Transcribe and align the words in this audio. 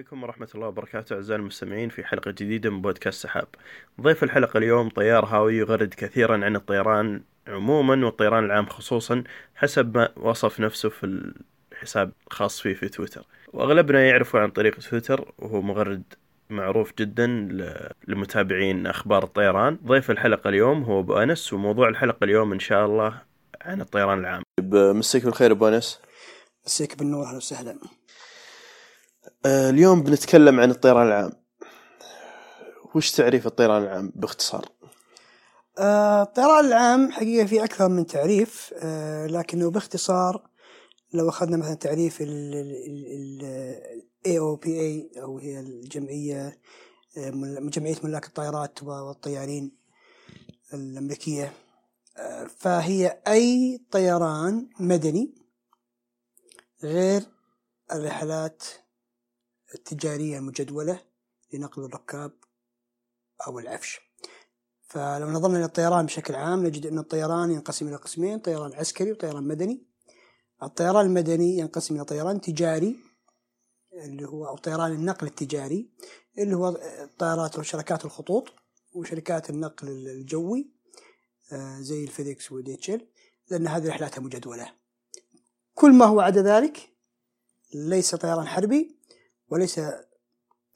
عليكم 0.00 0.22
ورحمة 0.22 0.48
الله 0.54 0.66
وبركاته 0.66 1.14
أعزائي 1.14 1.40
المستمعين 1.40 1.88
في 1.88 2.04
حلقة 2.04 2.30
جديدة 2.30 2.70
من 2.70 2.82
بودكاست 2.82 3.22
سحاب. 3.22 3.46
ضيف 4.00 4.24
الحلقة 4.24 4.58
اليوم 4.58 4.88
طيار 4.88 5.24
هاوي 5.24 5.56
يغرد 5.56 5.94
كثيرا 5.94 6.44
عن 6.44 6.56
الطيران 6.56 7.22
عموما 7.48 8.06
والطيران 8.06 8.44
العام 8.44 8.66
خصوصا 8.66 9.24
حسب 9.54 9.96
ما 9.96 10.08
وصف 10.16 10.60
نفسه 10.60 10.88
في 10.88 11.32
الحساب 11.72 12.12
الخاص 12.26 12.60
فيه 12.60 12.74
في 12.74 12.88
تويتر. 12.88 13.26
وأغلبنا 13.52 14.06
يعرفه 14.06 14.38
عن 14.38 14.50
طريق 14.50 14.78
تويتر 14.78 15.32
وهو 15.38 15.62
مغرد 15.62 16.02
معروف 16.50 16.92
جدا 16.98 17.26
لمتابعين 18.08 18.86
أخبار 18.86 19.24
الطيران. 19.24 19.78
ضيف 19.86 20.10
الحلقة 20.10 20.48
اليوم 20.48 20.82
هو 20.82 21.00
أبو 21.00 21.14
أنس 21.14 21.52
وموضوع 21.52 21.88
الحلقة 21.88 22.24
اليوم 22.24 22.52
إن 22.52 22.60
شاء 22.60 22.86
الله 22.86 23.22
عن 23.60 23.80
الطيران 23.80 24.18
العام. 24.18 24.42
مسيك 24.72 25.24
بالخير 25.24 25.52
أبو 25.52 25.68
أنس. 25.68 26.00
مسيك 26.66 26.98
بالنور 26.98 27.26
أهلا 27.26 27.36
وسهلا. 27.36 27.99
آه، 29.46 29.70
اليوم 29.70 30.02
بنتكلم 30.02 30.60
عن 30.60 30.70
الطيران 30.70 31.06
العام. 31.06 31.32
وش 32.94 33.10
تعريف 33.10 33.46
الطيران 33.46 33.82
العام 33.82 34.12
باختصار؟ 34.14 34.68
آه، 35.78 36.22
الطيران 36.22 36.64
العام 36.64 37.12
حقيقة 37.12 37.46
في 37.46 37.64
أكثر 37.64 37.88
من 37.88 38.06
تعريف 38.06 38.74
آه، 38.76 39.26
لكنه 39.26 39.70
باختصار 39.70 40.50
لو 41.14 41.28
أخذنا 41.28 41.56
مثلا 41.56 41.74
تعريف 41.74 42.18
ال 42.20 43.40
AOPA 44.28 45.18
أو 45.18 45.38
هي 45.38 45.60
الجمعية 45.60 46.58
جمعية 47.46 47.96
ملاك 48.04 48.26
الطائرات 48.26 48.82
والطيارين 48.82 49.72
الأمريكية. 50.74 51.52
فهي 52.58 53.22
أي 53.28 53.80
طيران 53.90 54.68
مدني 54.80 55.34
غير 56.82 57.22
الرحلات 57.92 58.62
التجارية 59.74 60.38
المجدولة 60.38 61.00
لنقل 61.52 61.84
الركاب 61.84 62.32
أو 63.46 63.58
العفش. 63.58 64.00
فلو 64.82 65.30
نظرنا 65.30 65.58
للطيران 65.58 66.06
بشكل 66.06 66.34
عام 66.34 66.66
نجد 66.66 66.86
أن 66.86 66.98
الطيران 66.98 67.50
ينقسم 67.50 67.88
إلى 67.88 67.96
قسمين 67.96 68.38
طيران 68.38 68.72
عسكري 68.72 69.12
وطيران 69.12 69.48
مدني. 69.48 69.86
الطيران 70.62 71.06
المدني 71.06 71.58
ينقسم 71.58 71.94
إلى 71.94 72.04
طيران 72.04 72.40
تجاري 72.40 72.96
اللي 73.92 74.28
هو 74.28 74.46
أو 74.46 74.56
طيران 74.56 74.92
النقل 74.92 75.26
التجاري 75.26 75.90
اللي 76.38 76.56
هو 76.56 76.80
طيارات 77.18 77.58
وشركات 77.58 78.04
الخطوط 78.04 78.48
وشركات 78.92 79.50
النقل 79.50 79.88
الجوي 79.88 80.70
آه، 81.52 81.80
زي 81.80 82.04
الفيديكس 82.04 82.52
وديتشل 82.52 83.06
لأن 83.50 83.66
هذه 83.66 83.88
رحلاتها 83.88 84.20
مجدولة. 84.20 84.72
كل 85.74 85.92
ما 85.92 86.04
هو 86.06 86.20
عدا 86.20 86.42
ذلك 86.42 86.90
ليس 87.74 88.14
طيران 88.14 88.46
حربي 88.46 88.99
وليس 89.50 89.80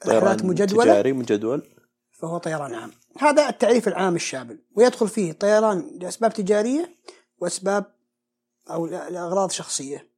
رحلات 0.07 0.45
مجدولة؟ 0.45 0.93
تجاري 0.93 1.13
مجدول؟ 1.13 1.75
فهو 2.13 2.39
طيران 2.39 2.75
عام. 2.75 2.93
هذا 3.19 3.49
التعريف 3.49 3.89
العام 3.89 4.17
الشامل 4.17 4.59
ويدخل 4.77 5.09
فيه 5.09 5.33
طيران 5.33 5.99
لأسباب 6.01 6.33
تجارية 6.33 6.97
وأسباب 7.39 7.95
أو 8.71 8.87
لأغراض 8.87 9.51
شخصية. 9.51 10.09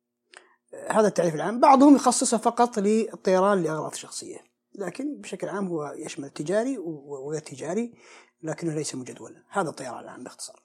هذا 0.89 1.09
التعريف 1.09 1.35
العام. 1.35 1.61
بعضهم 1.61 1.97
يخصصه 1.97 2.37
فقط 2.37 2.79
للطيران 2.79 3.63
لأغراض 3.63 3.95
شخصية 3.95 4.39
لكن 4.75 5.21
بشكل 5.21 5.49
عام 5.49 5.69
هو 5.69 5.95
يشمل 5.97 6.31
تجاري 6.31 6.79
وغير 6.79 7.41
تجاري 7.41 7.95
لكنه 8.43 8.75
ليس 8.75 8.95
مجدولا. 8.95 9.43
هذا 9.51 9.69
الطيران 9.69 10.05
العام 10.05 10.25
باختصار. 10.25 10.63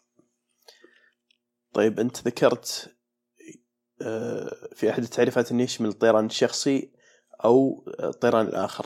طيب 1.73 1.99
أنت 1.99 2.27
ذكرت 2.27 2.95
آه، 4.01 4.69
في 4.75 4.89
أحد 4.89 5.03
التعريفات 5.03 5.51
أنه 5.51 5.63
يشمل 5.63 5.89
الطيران 5.89 6.25
الشخصي 6.25 6.91
أو 7.45 7.85
الطيران 7.99 8.45
الآخر 8.45 8.85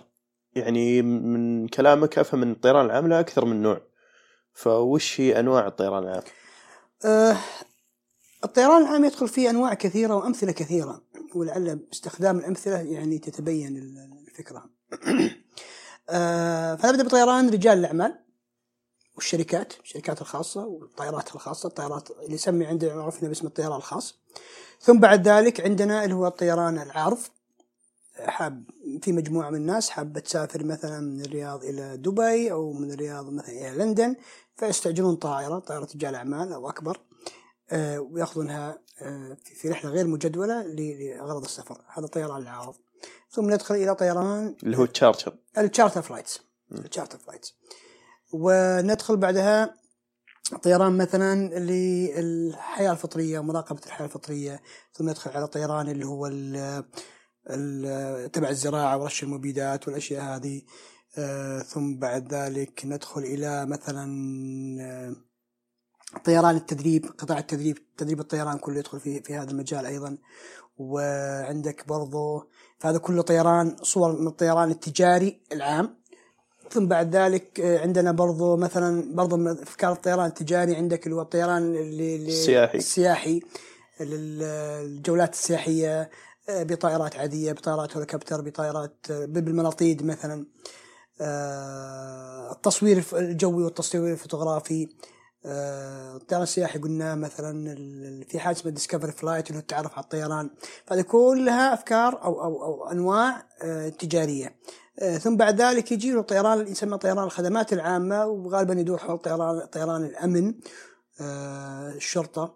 يعني 0.56 1.02
من 1.02 1.68
كلامك 1.68 2.20
أفهم 2.20 2.42
إن 2.42 2.52
الطيران 2.52 2.86
العام 2.86 3.08
له 3.08 3.20
أكثر 3.20 3.46
من 3.46 3.62
نوع 3.62 3.82
فوش 4.54 5.22
هي 5.22 5.40
أنواع 5.40 5.68
الطيران 5.68 6.04
العام؟ 6.04 6.24
أه 7.06 7.38
الطيران 8.44 8.82
العام 8.82 9.06
يدخل 9.06 9.28
فيه 9.28 9.50
أنواع 9.50 9.74
كثيرة 9.74 10.16
وأمثلة 10.16 10.52
كثيرة 10.52 11.02
ولعل 11.36 11.76
باستخدام 11.76 12.40
الأمثلة 12.40 12.78
يعني 12.78 13.18
تتبين 13.18 13.78
الفكرة. 14.28 14.66
أه 16.10 16.76
فنبدا 16.76 17.04
بطيران 17.04 17.50
رجال 17.50 17.80
الأعمال 17.80 18.20
والشركات 19.16 19.74
الشركات 19.84 20.22
الخاصة 20.22 20.66
والطائرات 20.66 21.36
الخاصة 21.36 21.68
الطائرات 21.68 22.12
اللي 22.12 22.34
يسمي 22.34 22.66
عندنا 22.66 23.04
عرفنا 23.04 23.28
باسم 23.30 23.48
الطيران 23.48 23.78
الخاص. 23.78 24.20
ثم 24.82 25.00
بعد 25.00 25.28
ذلك 25.28 25.62
عندنا 25.62 26.04
اللي 26.04 26.16
هو 26.16 26.28
الطيران 26.28 26.78
العارض 26.78 27.20
حاب 28.20 28.64
في 29.02 29.12
مجموعة 29.12 29.50
من 29.50 29.56
الناس 29.56 29.90
حابة 29.90 30.20
تسافر 30.20 30.64
مثلا 30.64 31.00
من 31.00 31.22
الرياض 31.22 31.64
إلى 31.64 31.98
دبي 31.98 32.52
أو 32.52 32.74
من 32.74 32.92
الرياض 32.92 33.30
مثلا 33.30 33.50
إلى 33.50 33.84
لندن 33.84 34.16
فيستأجرون 34.56 35.16
طائرة 35.16 35.60
طائرة 35.60 35.88
رجال 35.96 36.16
أعمال 36.16 36.54
أو 36.54 36.70
أكبر 36.70 37.00
آه، 37.72 38.00
ويأخذونها 38.00 38.80
آه، 39.02 39.38
في 39.44 39.70
رحلة 39.70 39.92
غير 39.92 40.08
مجدولة 40.08 40.62
لأغراض 40.62 41.44
السفر. 41.44 41.82
هذا 41.94 42.08
طيران 42.08 42.42
العارض 42.42 42.76
ثم 43.30 43.54
ندخل 43.54 43.76
إلى 43.76 43.96
طيران 43.96 44.56
اللي 44.64 44.78
هو 44.78 44.84
التشارتر 44.84 45.36
التشارتر 45.58 46.02
فلايتس 46.02 46.42
التشارتر 46.72 47.18
فلايتس 47.18 47.56
وندخل 48.34 49.18
بعدها 49.18 49.76
طيران 50.64 50.98
مثلا 50.98 51.60
للحياة 51.60 52.92
الفطرية 52.92 53.40
ومراقبة 53.40 53.82
الحياة 53.86 54.06
الفطرية. 54.06 54.62
ثم 54.94 55.10
ندخل 55.10 55.32
على 55.32 55.48
طيران 55.48 55.90
اللي 55.90 56.06
هو 56.06 56.28
تبع 58.34 58.50
الزراعة 58.50 58.98
ورش 58.98 59.24
المبيدات 59.24 59.88
والأشياء 59.88 60.24
هذه. 60.24 60.62
آه، 61.18 61.60
ثم 61.60 61.96
بعد 61.96 62.34
ذلك 62.34 62.82
ندخل 62.86 63.22
إلى 63.22 63.66
مثلا 63.66 64.08
آه، 64.82 65.16
طيران 66.26 66.56
التدريب 66.56 67.06
قطاع 67.06 67.38
التدريب. 67.38 67.78
تدريب 67.98 68.20
الطيران 68.20 68.58
كله 68.58 68.80
يدخل 68.80 69.00
في 69.00 69.22
في 69.22 69.36
هذا 69.36 69.52
المجال 69.52 69.86
أيضا. 69.86 70.18
وعندك 70.78 71.88
برضو 71.88 72.50
فهذا 72.80 72.98
كله 72.98 73.22
طيران 73.22 73.76
صور 73.82 74.22
من 74.22 74.28
الطيران 74.28 74.72
التجاري 74.72 75.42
العام. 75.52 75.98
ثم 76.72 76.86
بعد 76.86 77.16
ذلك 77.16 77.60
آه، 77.60 77.80
عندنا 77.80 78.12
برضو 78.12 78.58
مثلا 78.58 79.16
برضو 79.16 79.38
من 79.38 79.48
أفكار 79.48 79.92
الطيران 79.92 80.26
التجاري 80.26 80.76
عندك 80.76 81.06
اللي 81.06 81.16
هو 81.16 81.22
الطيران 81.22 81.76
اللي 81.76 82.16
السياحي. 82.16 82.78
السياحي 82.78 83.42
الجولات 84.02 85.34
السياحية 85.34 86.10
بطائرات 86.50 87.16
عادية 87.16 87.52
بطائرات 87.52 87.98
هليكوبتر 87.98 88.42
بطائرات 88.42 89.12
بالمناطيد 89.12 90.06
مثلا. 90.06 90.46
آه، 91.22 92.52
التصوير 92.52 93.04
الجوي 93.14 93.64
والتصوير 93.64 94.14
الفوتوغرافي. 94.14 94.88
آه، 95.46 96.16
الطيران 96.16 96.44
السياحي 96.44 96.80
قلنا 96.80 97.16
مثلا 97.16 97.76
في 98.30 98.40
حاجة 98.40 98.56
اسمها 98.56 98.74
discovery 98.74 99.12
flight 99.12 99.48
اللي 99.48 99.58
هو 99.58 99.62
التعرف 99.62 99.94
على 99.94 100.04
الطيران. 100.04 100.50
فهذه 100.86 101.02
كلها 101.02 101.74
أفكار 101.74 102.24
أو 102.24 102.44
أو 102.44 102.64
أو 102.64 102.92
أنواع 102.92 103.48
آه، 103.62 103.90
تجارية. 103.90 104.56
ثم 105.20 105.38
بعد 105.38 105.62
ذلك 105.62 105.92
يجي 105.92 106.12
له 106.12 106.22
طيران 106.22 106.60
اللي 106.60 106.72
يسمى 106.72 106.98
طيران 106.98 107.24
الخدمات 107.24 107.74
العامة 107.74 108.26
وغالبا 108.26 108.74
يدور 108.74 108.98
حول 108.98 109.18
طيران 109.18 109.60
طيران 109.66 110.04
الأمن 110.04 110.54
الشرطة 111.96 112.56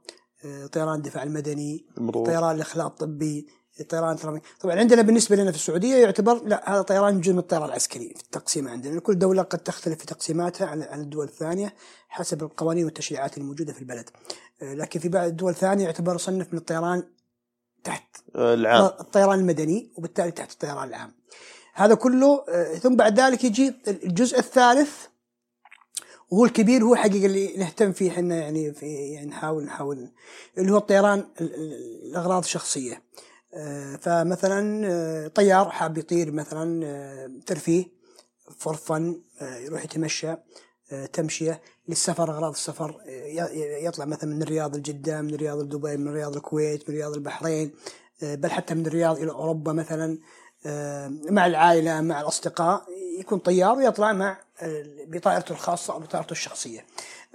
طيران 0.72 0.96
الدفاع 0.96 1.24
المدني 1.24 1.86
طيران 2.26 2.56
الاخلاء 2.56 2.88
الطبي. 2.88 3.48
الطيران 3.82 4.12
الترامي. 4.12 4.42
طبعا 4.60 4.80
عندنا 4.80 5.02
بالنسبة 5.02 5.36
لنا 5.36 5.52
في 5.52 5.58
السعودية 5.58 5.96
يعتبر 5.96 6.44
لا 6.44 6.74
هذا 6.74 6.82
طيران 6.82 7.22
جزء 7.22 7.34
من 7.34 7.40
الطيران 7.40 7.66
العسكري 7.66 8.14
في 8.16 8.24
التقسيم 8.24 8.68
عندنا. 8.68 9.00
كل 9.00 9.20
دولة 9.20 9.42
قد 9.42 9.60
تختلف 9.60 10.00
في 10.00 10.06
تقسيماتها 10.06 10.68
عن 10.68 10.82
عن 10.82 11.02
الدول 11.02 11.26
الثانية 11.26 11.74
حسب 12.10 12.44
القوانين 12.44 12.86
والتشريعات 12.86 13.38
الموجودة 13.38 13.74
في 13.74 13.80
البلد. 13.80 14.10
آه، 14.62 14.74
لكن 14.74 15.00
في 15.00 15.10
بعض 15.10 15.28
الدول 15.28 15.52
الثانية 15.52 15.86
يعتبر 15.86 16.18
صنف 16.18 16.54
من 16.54 16.60
الطيران 16.60 17.04
تحت 17.84 18.18
آه، 18.36 18.54
العام. 18.54 18.86
الطيران 18.86 19.40
المدني 19.40 19.92
وبالتالي 19.98 20.32
تحت 20.32 20.52
الطيران 20.52 20.88
العام. 20.88 21.14
هذا 21.74 21.96
كله 21.96 22.44
آه، 22.50 22.76
ثم 22.76 22.96
بعد 22.96 23.20
ذلك 23.20 23.44
يجي 23.44 23.76
الجزء 23.88 24.40
الثالث 24.40 24.92
وهو 26.30 26.46
الكبير 26.46 26.84
هو 26.84 26.96
حقيقة 26.96 27.26
اللي 27.26 27.58
نهتم 27.58 27.92
فيه 27.92 28.12
إحنا 28.12 28.36
يعني 28.36 28.74
في 28.74 28.86
يعني 28.86 29.28
نحاول 29.28 29.64
نحاول 29.64 30.12
اللي 30.58 30.72
هو 30.72 30.78
الطيران 30.78 31.26
الأغراض 31.42 32.44
الشخصية. 32.44 32.94
آه، 32.94 33.02
فمثلا 34.02 34.88
آه، 34.88 35.28
طيار 35.28 35.70
حاب 35.70 35.98
يطير 35.98 36.32
مثلا 36.32 36.86
آه، 36.86 37.32
ترفيه 37.46 37.86
فور 38.58 38.76
فن 38.76 39.22
يروح 39.42 39.84
يتمشى 39.84 40.36
تمشية 41.14 41.62
للسفر 41.88 42.32
أغراض 42.32 42.52
السفر 42.52 43.02
يطلع 43.84 44.06
مثلا 44.06 44.36
من 44.36 44.42
الرياض 44.42 44.76
لجدة 44.76 45.22
من 45.22 45.34
الرياض 45.34 45.60
لدبي 45.60 45.98
من 45.98 46.08
الرياض 46.08 46.36
للكويت 46.36 46.90
من 46.90 46.96
الرياض 46.96 47.14
للبحرين 47.14 47.72
بل 48.22 48.52
حتى 48.52 48.74
من 48.74 48.86
الرياض 48.86 49.18
إلى 49.18 49.32
أوروبا 49.32 49.74
مثلا 49.74 50.18
مع 51.30 51.46
العائلة 51.46 52.02
مع 52.02 52.22
الأصدقاء 52.22 52.86
يكون 53.20 53.40
طيار 53.40 53.78
ويطلع 53.78 54.14
مع 54.14 54.38
آه، 54.62 54.86
بطائرته 55.08 55.52
الخاصة 55.52 55.94
أو 55.94 56.00
بطائرته 56.00 56.32
الشخصية. 56.32 56.86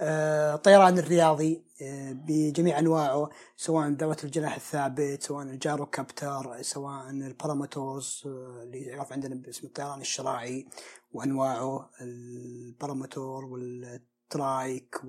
آه، 0.01 0.55
الطيران 0.55 0.97
الرياضي 0.97 1.53
آه، 1.53 1.64
بجميع 1.81 2.79
أنواعه 2.79 3.29
سواء 3.57 3.89
ذوات 3.89 4.23
الجناح 4.23 4.55
الثابت 4.55 5.23
سواء 5.23 5.45
الـ 5.45 5.85
gyrocopter 5.85 6.61
سواء 6.61 7.09
الـ 7.09 7.19
paramotors 7.19 8.21
اللي 8.63 8.81
يعرف 8.81 9.13
عندنا 9.13 9.35
باسم 9.35 9.67
الطيران 9.67 10.01
الشراعي 10.01 10.67
وأنواعه 11.13 11.89
الـ 12.01 12.15
paramotor 12.15 13.45
والـ 13.45 13.90
trike 13.90 15.01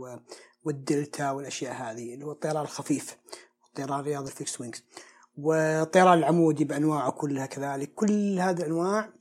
والـ 0.64 0.83
delta 0.83 1.30
والأشياء 1.30 1.74
هذه 1.74 2.14
اللي 2.14 2.24
هو 2.24 2.32
الطيران 2.32 2.62
الخفيف 2.62 3.16
الطيران 3.68 4.00
الرياضي 4.00 4.30
الفيكس 4.30 4.60
وينجز. 4.60 4.84
والطيران 5.38 6.18
العمودي 6.18 6.64
بأنواعه 6.64 7.10
كلها 7.10 7.46
كذلك 7.46 7.94
كل 7.94 8.38
هذه 8.40 8.56
الأنواع 8.58 9.12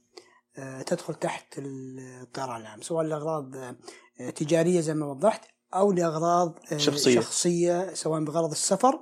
آه، 0.58 0.82
تدخل 0.82 1.16
تحت 1.16 1.46
الطيران 1.58 2.62
العام 2.62 2.82
سواء 2.82 3.06
لاغراض 3.06 3.56
آه، 3.56 4.30
تجارية 4.36 4.82
زي 4.82 4.94
ما 4.94 5.06
وضحت 5.06 5.55
أو 5.76 5.92
لأغراض 5.92 6.60
آه، 6.72 6.78
شخصية, 6.78 7.20
شخصية 7.20 7.94
سواء 7.94 8.24
بغرض 8.24 8.52
السفر 8.52 9.00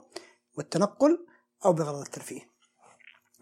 والتنقل 0.58 1.26
أو 1.66 1.74
بغرض 1.74 2.00
الترفيه. 2.00 2.42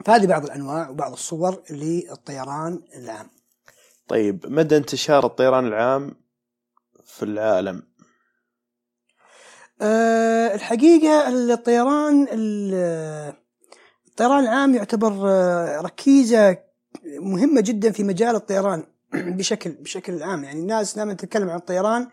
فهذه 0.05 0.25
بعض 0.25 0.45
الأنواع 0.45 0.89
وبعض 0.89 1.11
الصور 1.11 1.63
للطيران 1.69 2.81
العام. 2.95 3.29
طيب 4.07 4.45
مدى 4.47 4.77
انتشار 4.77 5.25
الطيران 5.25 5.67
العام 5.67 6.15
في 7.05 7.23
العالم 7.23 7.83
أه 9.81 10.55
الحقيقة 10.55 11.27
الطيران 11.29 12.27
الطيران 14.07 14.43
العام 14.43 14.75
يعتبر 14.75 15.29
آه، 15.29 15.81
ركيزة 15.81 16.57
مهمة 17.05 17.61
جدا 17.61 17.91
في 17.91 18.03
مجال 18.03 18.35
الطيران 18.35 18.83
بشكل 19.37 19.71
بشكل 19.71 20.23
عام 20.23 20.43
يعني 20.43 20.59
الناس 20.59 20.97
لما 20.97 21.13
تتكلم 21.13 21.49
عن 21.49 21.57
الطيران 21.57 22.07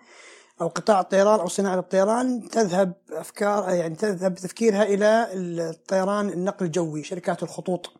أو 0.60 0.68
قطاع 0.68 1.00
الطيران 1.00 1.40
أو 1.40 1.48
صناعة 1.48 1.78
الطيران 1.78 2.48
تذهب 2.48 2.92
أفكار 3.12 3.70
يعني 3.70 3.94
تذهب 3.94 4.34
تفكيرها 4.34 4.82
إلى 4.82 5.28
الطيران 5.32 6.28
النقل 6.28 6.66
الجوي 6.66 7.02
شركات 7.02 7.42
الخطوط. 7.42 7.92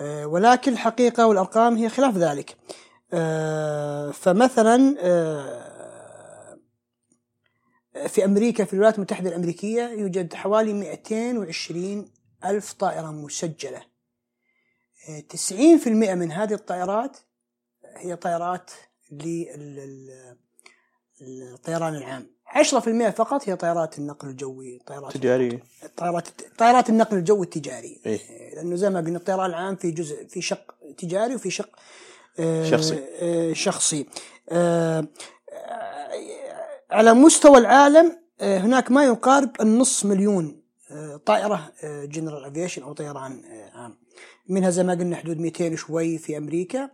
آه، 0.00 0.26
ولكن 0.26 0.72
الحقيقة 0.72 1.26
والأرقام 1.26 1.76
هي 1.76 1.88
خلاف 1.88 2.16
ذلك. 2.16 2.56
آه، 3.12 4.10
فمثلا 4.10 4.94
في 8.08 8.24
أمريكا 8.24 8.64
في 8.64 8.72
الولايات 8.72 8.96
المتحدة 8.96 9.28
الأمريكية 9.28 9.82
يوجد 9.82 10.34
حوالي 10.34 10.72
220 10.72 12.10
ألف 12.44 12.72
طائرة 12.72 13.10
مسجلة. 13.10 13.82
90% 15.28 16.14
من 16.14 16.32
هذه 16.32 16.54
الطائرات 16.54 17.16
هي 17.96 18.16
طائرات 18.16 18.70
للطيران 21.20 21.94
العام. 21.94 22.34
10% 22.54 23.10
فقط 23.10 23.48
هي 23.48 23.56
طائرات 23.56 23.98
النقل 23.98 24.28
الجوي 24.28 24.80
طائرات 24.86 25.16
تجارية. 25.16 25.62
طائرات 25.96 26.28
طائرات 26.58 26.88
النقل 26.88 27.16
الجوي 27.16 27.46
التجاري. 27.46 28.00
إيه؟ 28.06 28.54
لأنه 28.54 28.76
زي 28.76 28.90
ما 28.90 29.00
قلنا 29.00 29.18
الطيران 29.18 29.50
العام 29.50 29.76
في 29.76 29.90
جزء 29.90 30.26
في 30.26 30.42
شق 30.42 30.74
تجاري 30.98 31.34
وفي 31.34 31.50
شق 31.50 31.68
آه، 32.38 32.70
شخصي. 32.70 33.04
آه، 33.20 33.52
شخصي. 33.52 34.06
آه، 34.48 35.06
على 36.90 37.14
مستوى 37.14 37.58
العالم 37.58 38.18
هناك 38.40 38.90
ما 38.90 39.04
يقارب 39.04 39.50
النص 39.60 40.04
مليون 40.04 40.62
طائرة 41.26 41.72
general 41.84 42.44
aviation 42.44 42.82
أو 42.82 42.92
طيران 42.92 43.42
عام. 43.74 43.98
منها 44.48 44.70
زي 44.70 44.82
ما 44.82 44.92
قلنا 44.92 45.16
حدود 45.16 45.40
200 45.40 45.76
شوي 45.76 46.18
في 46.18 46.36
أمريكا. 46.36 46.90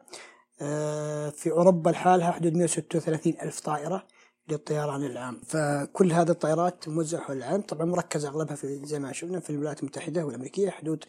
في 1.31 1.51
أوروبا 1.51 1.91
لحالها 1.91 2.31
حدود 2.31 2.55
136 2.55 3.35
ألف 3.43 3.61
طائرة 3.61 4.07
للطيران 4.49 5.05
العام. 5.05 5.41
فكل 5.47 6.13
هذه 6.13 6.31
الطائرات 6.31 6.89
موزعة 6.89 7.21
حول 7.21 7.37
العالم 7.37 7.63
طبعا 7.63 7.85
مركزة 7.85 8.29
أغلبها 8.29 8.57
في 8.57 8.81
زي 8.85 8.99
ما 8.99 9.13
شفنا 9.13 9.41
في 9.41 9.51
الولايات 9.51 9.81
المتحدة 9.81 10.27
والأمريكية 10.27 10.71
حدود 10.71 11.05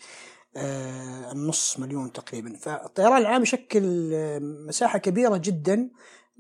النص 1.32 1.80
مليون 1.80 2.12
تقريبا. 2.12 2.56
فالطيران 2.56 3.22
العام 3.22 3.42
يشكل 3.42 4.10
مساحة 4.68 5.00
كبيرة 5.00 5.38
جدا 5.38 5.90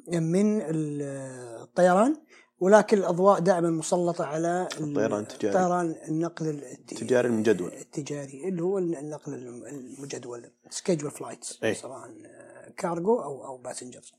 من 0.07 0.61
الطيران 0.61 2.15
ولكن 2.59 2.97
الأضواء 2.97 3.39
دائما 3.39 3.69
مسلطة 3.69 4.25
على 4.25 4.67
الطيران 4.79 5.21
التجاري. 5.21 5.53
طيران 5.53 5.95
النقل 6.07 6.47
التجاري 6.49 7.27
المجدول. 7.27 7.73
التجاري 7.73 8.49
اللي 8.49 8.63
هو 8.63 8.77
النقل 8.77 9.33
المجدول 9.33 10.51
scheduled 10.69 11.11
flights 11.11 11.63
أي. 11.63 11.75
كارغو 12.71 13.23
أو 13.23 13.45
أو 13.45 13.57
passengers 13.57 14.13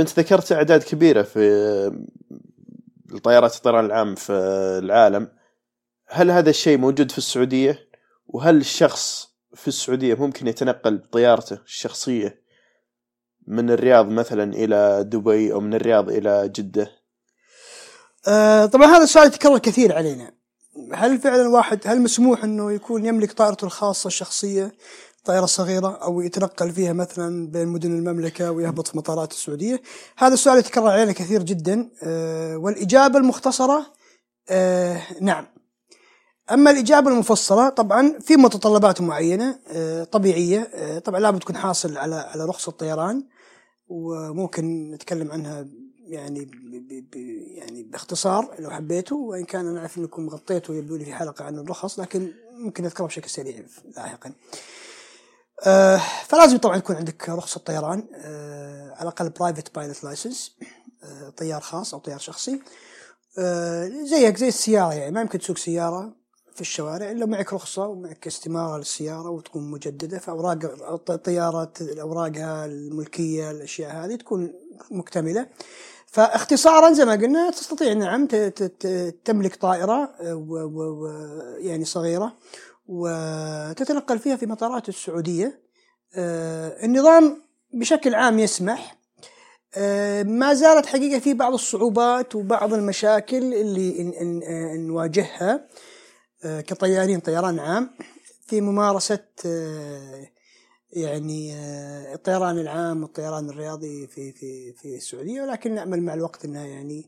أنت 0.00 0.18
ذكرت 0.18 0.52
أعداد 0.52 0.82
كبيرة 0.82 1.22
في 1.22 1.38
الطيارات 3.12 3.56
الطيران 3.56 3.84
العام 3.84 4.14
في 4.14 4.32
العالم. 4.82 5.30
هل 6.06 6.30
هذا 6.30 6.50
الشيء 6.50 6.78
موجود 6.78 7.10
في 7.10 7.18
السعودية؟ 7.18 7.88
وهل 8.26 8.56
الشخص 8.56 9.34
في 9.54 9.68
السعودية 9.68 10.14
ممكن 10.14 10.46
يتنقل 10.46 10.98
بطيارته 10.98 11.58
الشخصية 11.64 12.42
من 13.46 13.70
الرياض 13.70 14.08
مثلا 14.08 14.54
إلى 14.54 15.04
دبي 15.04 15.52
أو 15.52 15.60
من 15.60 15.74
الرياض 15.74 16.08
إلى 16.08 16.48
جدة؟ 16.48 16.90
آه 18.28 18.66
طبعا 18.66 18.86
هذا 18.86 19.02
السؤال 19.04 19.26
يتكرر 19.26 19.58
كثير 19.58 19.96
علينا. 19.96 20.43
هل 20.92 21.18
فعلا 21.18 21.48
واحد 21.48 21.80
هل 21.86 22.00
مسموح 22.00 22.44
إنه 22.44 22.72
يكون 22.72 23.06
يملك 23.06 23.32
طائرته 23.32 23.64
الخاصة 23.64 24.06
الشخصية 24.06 24.72
طائرة 25.24 25.46
صغيرة 25.46 25.88
أو 25.88 26.20
يتنقل 26.20 26.72
فيها 26.72 26.92
مثلا 26.92 27.50
بين 27.50 27.68
مدن 27.68 27.92
المملكة 27.98 28.50
ويهبط 28.50 28.88
في 28.88 28.98
مطارات 28.98 29.32
السعودية؟ 29.32 29.82
هذا 30.16 30.34
السؤال 30.34 30.58
يتكرر 30.58 30.88
علينا 30.88 31.12
كثير 31.12 31.42
جدا. 31.42 31.90
آه 32.02 32.56
والإجابة 32.56 33.18
المختصرة 33.18 33.86
آه 34.50 35.02
نعم. 35.20 35.46
أما 36.52 36.70
الإجابة 36.70 37.10
المفصلة 37.10 37.68
طبعا 37.68 38.18
في 38.20 38.36
متطلبات 38.36 39.00
معينة 39.00 39.58
آه، 39.68 40.04
طبيعية. 40.04 40.98
طبعا 40.98 41.20
لابد 41.20 41.38
تكون 41.38 41.56
حاصل 41.56 41.96
على 41.96 42.14
على 42.14 42.44
رخصة 42.44 42.72
طيران 42.72 43.24
وممكن 43.88 44.90
نتكلم 44.90 45.32
عنها 45.32 45.66
يعني 46.14 46.44
ب 46.44 47.10
ب 47.12 47.16
يعني 47.56 47.82
باختصار 47.82 48.56
لو 48.58 48.70
حبيتوا 48.70 49.30
وإن 49.30 49.44
كان 49.44 49.66
أنا 49.66 49.80
أعرف 49.80 49.98
إنكم 49.98 50.28
غطيتوا 50.30 50.74
يبدو 50.74 50.96
لي 50.96 51.04
في 51.04 51.14
حلقة 51.14 51.44
عن 51.44 51.58
الرخص 51.58 52.00
لكن 52.00 52.32
ممكن 52.52 52.84
نذكرها 52.84 53.06
بشكل 53.06 53.30
سريع 53.30 53.64
لاحقا. 53.96 54.32
آه 55.66 56.00
فلازم 56.24 56.56
طبعا 56.56 56.76
يكون 56.76 56.96
عندك 56.96 57.28
رخصه 57.28 57.60
طيران 57.60 58.04
آه 58.14 58.90
على 58.90 59.02
الأقل 59.02 59.30
private 59.30 59.74
pilot 59.74 60.04
license 60.04 60.56
طيار 61.36 61.60
خاص 61.60 61.94
أو 61.94 62.00
طيار 62.00 62.18
شخصي 62.18 62.60
آه 63.38 63.88
زيك 64.04 64.36
زي 64.36 64.48
السيارة 64.48 64.94
يعني 64.94 65.10
ما 65.10 65.20
يمكن 65.20 65.38
تسوق 65.38 65.58
سيارة 65.58 66.24
في 66.54 66.60
الشوارع 66.60 67.10
إلا 67.10 67.26
معك 67.26 67.52
رخصة 67.52 67.86
ومعك 67.86 68.26
استمارة 68.26 68.78
للسيارة 68.78 69.30
وتكون 69.30 69.70
مجددة 69.70 70.18
فأوراق 70.18 71.10
الطياره 71.10 71.72
اوراقها 71.80 72.66
الملكية 72.66 73.50
الأشياء 73.50 74.04
هذه 74.04 74.14
تكون 74.14 74.52
مكتملة 74.90 75.46
فاختصارا 76.14 76.92
زي 76.92 77.04
ما 77.04 77.12
قلنا 77.12 77.50
تستطيع 77.50 77.92
نعم 77.92 78.26
تملك 79.24 79.56
طائرة 79.56 80.14
يعني 81.58 81.84
صغيرة 81.84 82.32
وتتنقل 82.86 84.18
فيها 84.18 84.36
في 84.36 84.46
مطارات 84.46 84.88
السعودية. 84.88 85.60
آه، 86.14 86.84
النظام 86.84 87.42
بشكل 87.72 88.14
عام 88.14 88.38
يسمح. 88.38 88.98
آه، 89.76 90.22
ما 90.22 90.54
زالت 90.54 90.86
حقيقة 90.86 91.18
في 91.18 91.34
بعض 91.34 91.52
الصعوبات 91.52 92.34
وبعض 92.34 92.74
المشاكل 92.74 93.54
اللي 93.54 94.12
نواجهها 94.78 95.68
آه، 96.44 96.60
كطيارين 96.60 97.20
طيران 97.20 97.58
عام 97.58 97.90
في 98.46 98.60
ممارسة 98.60 99.24
آه، 99.46 100.28
يعني 100.94 101.54
آه، 101.54 102.14
الطيران 102.14 102.58
العام 102.58 103.02
والطيران 103.02 103.50
الرياضي 103.50 104.06
في 104.06 104.32
في 104.32 104.72
في 104.72 104.96
السعودية 104.96 105.42
ولكن 105.42 105.74
نأمل 105.74 106.02
مع 106.02 106.14
الوقت 106.14 106.44
أنها 106.44 106.66
يعني 106.66 107.04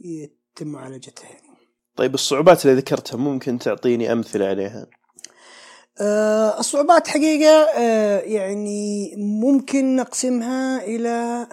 يتم 0.00 0.68
معالجتها 0.68 1.24
يعني. 1.24 1.52
طيب 1.96 2.14
الصعوبات 2.14 2.66
اللي 2.66 2.76
ذكرتها 2.76 3.16
ممكن 3.16 3.58
تعطيني 3.58 4.12
أمثلة 4.12 4.46
عليها؟ 4.46 4.86
الصعوبات 6.58 7.08
حقيقة 7.08 7.70
يعني 8.18 9.14
ممكن 9.16 9.96
نقسمها 9.96 10.84
إلى 10.84 11.46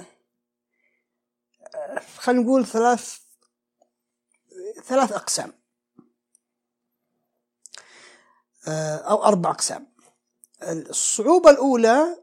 خلينا 2.18 2.42
نقول 2.42 2.66
ثلاث 2.66 3.18
ثلاث 4.84 5.12
أقسام 5.12 5.54
آه، 8.68 8.98
أو 8.98 9.24
أربع 9.24 9.50
أقسام 9.50 9.89
الصعوبة 10.64 11.50
الأولى 11.50 12.18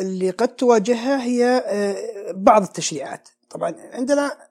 اللي 0.00 0.30
قد 0.30 0.48
تواجهها 0.48 1.22
هي 1.22 1.62
آه، 1.66 2.32
بعض 2.32 2.62
التشريعات. 2.62 3.28
طبعا 3.50 3.74
عندنا 3.92 4.48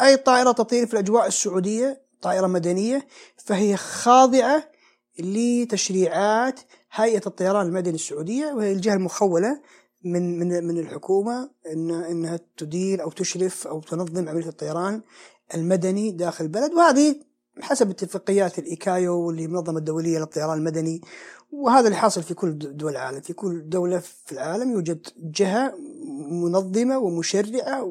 أي 0.00 0.16
طائرة 0.16 0.52
تطير 0.52 0.86
في 0.86 0.94
الأجواء 0.94 1.26
السعودية 1.26 2.02
طائرة 2.22 2.46
مدنية 2.46 3.06
فهي 3.36 3.76
خاضعة 3.76 4.70
لتشريعات 5.18 6.60
هيئة 6.92 7.22
الطيران 7.26 7.66
المدني 7.66 7.94
السعودية 7.94 8.46
وهي 8.46 8.72
الجهة 8.72 8.94
المخولة 8.94 9.60
من 10.04 10.38
من 10.38 10.64
من 10.64 10.78
الحكومة 10.78 11.50
إن 11.66 11.90
إنها 11.90 12.40
تدير 12.56 13.02
أو 13.02 13.10
تشرف 13.10 13.66
أو 13.66 13.80
تنظم 13.80 14.28
عملية 14.28 14.48
الطيران 14.48 15.02
المدني 15.54 16.10
داخل 16.10 16.44
البلد. 16.44 16.72
وهذه 16.72 17.16
حسب 17.62 17.90
اتفاقيات 17.90 18.58
الإيكايو 18.58 19.18
واللي 19.20 19.44
المنظمة 19.44 19.78
الدولية 19.78 20.18
للطيران 20.18 20.58
المدني 20.58 21.00
وهذا 21.52 21.86
اللي 21.86 21.96
حاصل 21.96 22.22
في 22.22 22.34
كل 22.34 22.58
دول 22.58 22.92
العالم. 22.92 23.20
في 23.20 23.32
كل 23.32 23.68
دولة 23.68 23.98
في 23.98 24.32
العالم 24.32 24.72
يوجد 24.72 25.06
جهة 25.16 25.74
منظمة 26.30 26.98
ومشرعة 26.98 27.82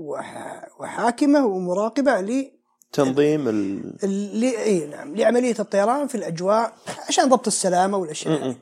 وحاكمة 0.79 1.45
ومراقبة 1.45 2.21
ل 2.21 2.51
تنظيم 2.93 3.47
ال... 3.47 4.43
إي 4.43 4.87
نعم 4.87 5.15
لعملية 5.15 5.55
الطيران 5.59 6.07
في 6.07 6.15
الأجواء 6.15 6.73
عشان 7.07 7.29
ضبط 7.29 7.47
السلامة 7.47 7.97
والأشياء. 7.97 8.55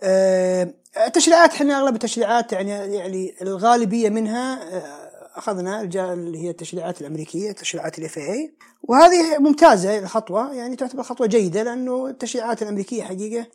آه 0.00 0.74
التشريعات 1.06 1.50
إحنا 1.50 1.80
أغلب 1.80 1.94
التشريعات 1.94 2.52
يعني 2.52 2.70
يعني 2.70 3.34
الغالبية 3.42 4.08
منها 4.08 4.76
آه 4.76 5.01
أخذنا 5.34 5.80
اللي 5.80 6.38
هي 6.38 6.50
التشريعات 6.50 7.00
الأمريكية 7.00 7.52
تشريعات 7.52 7.98
ال 7.98 8.18
FA 8.18 8.54
وهذه 8.82 9.38
ممتازة 9.38 9.98
الخطوة 9.98 10.54
يعني 10.54 10.76
تعتبر 10.76 11.02
خطوة 11.02 11.26
جيدة 11.26 11.62
لأنه 11.62 12.06
التشريعات 12.06 12.62
الأمريكية 12.62 13.02
حقيقة 13.04 13.46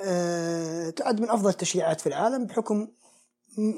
آه 0.00 0.90
تعد 0.90 1.20
من 1.20 1.30
أفضل 1.30 1.50
التشريعات 1.50 2.00
في 2.00 2.06
العالم 2.06 2.44
بحكم 2.44 2.88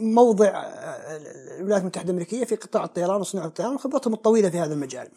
موضع 0.00 0.48
آه، 0.48 1.16
الولايات 1.60 1.82
المتحدة 1.82 2.04
الأمريكية 2.04 2.44
في 2.44 2.56
قطاع 2.56 2.84
الطيران 2.84 3.20
وصناعة 3.20 3.46
الطيران 3.46 3.74
وخبرتهم 3.74 4.14
الطويلة 4.14 4.50
في 4.50 4.58
هذا 4.58 4.74
المجال 4.74 5.08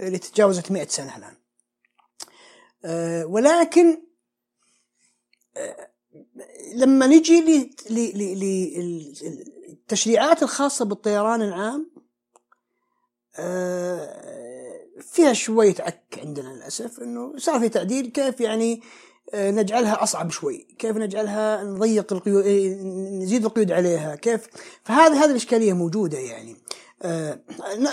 اللي 0.00 0.18
تجاوزت 0.18 0.72
100 0.72 0.86
سنة 0.86 1.16
الآن. 1.16 1.34
آه، 2.84 3.26
ولكن 3.26 4.02
لما 6.74 7.06
نجي 7.06 7.70
للتشريعات 9.86 10.42
الخاصة 10.42 10.84
بالطيران 10.84 11.42
العام 11.42 11.90
فيها 15.00 15.32
شوية 15.32 15.74
عك 15.80 16.20
عندنا 16.22 16.48
للأسف 16.48 17.00
إنه 17.00 17.32
صار 17.36 17.60
في 17.60 17.68
تعديل 17.68 18.06
كيف 18.06 18.40
يعني 18.40 18.82
آه، 19.34 19.50
نجعلها 19.50 20.02
أصعب 20.02 20.30
شوي 20.30 20.66
كيف 20.78 20.96
نجعلها 20.96 21.64
نضيق 21.64 22.12
القيود 22.12 22.44
إيه، 22.44 22.82
نزيد 23.22 23.44
القيود 23.44 23.72
عليها 23.72 24.14
كيف؟ 24.14 24.48
فهذه 24.84 25.24
هذه 25.24 25.30
الإشكالية 25.30 25.72
موجودة 25.72 26.18
يعني. 26.18 26.56
آه، 27.02 27.40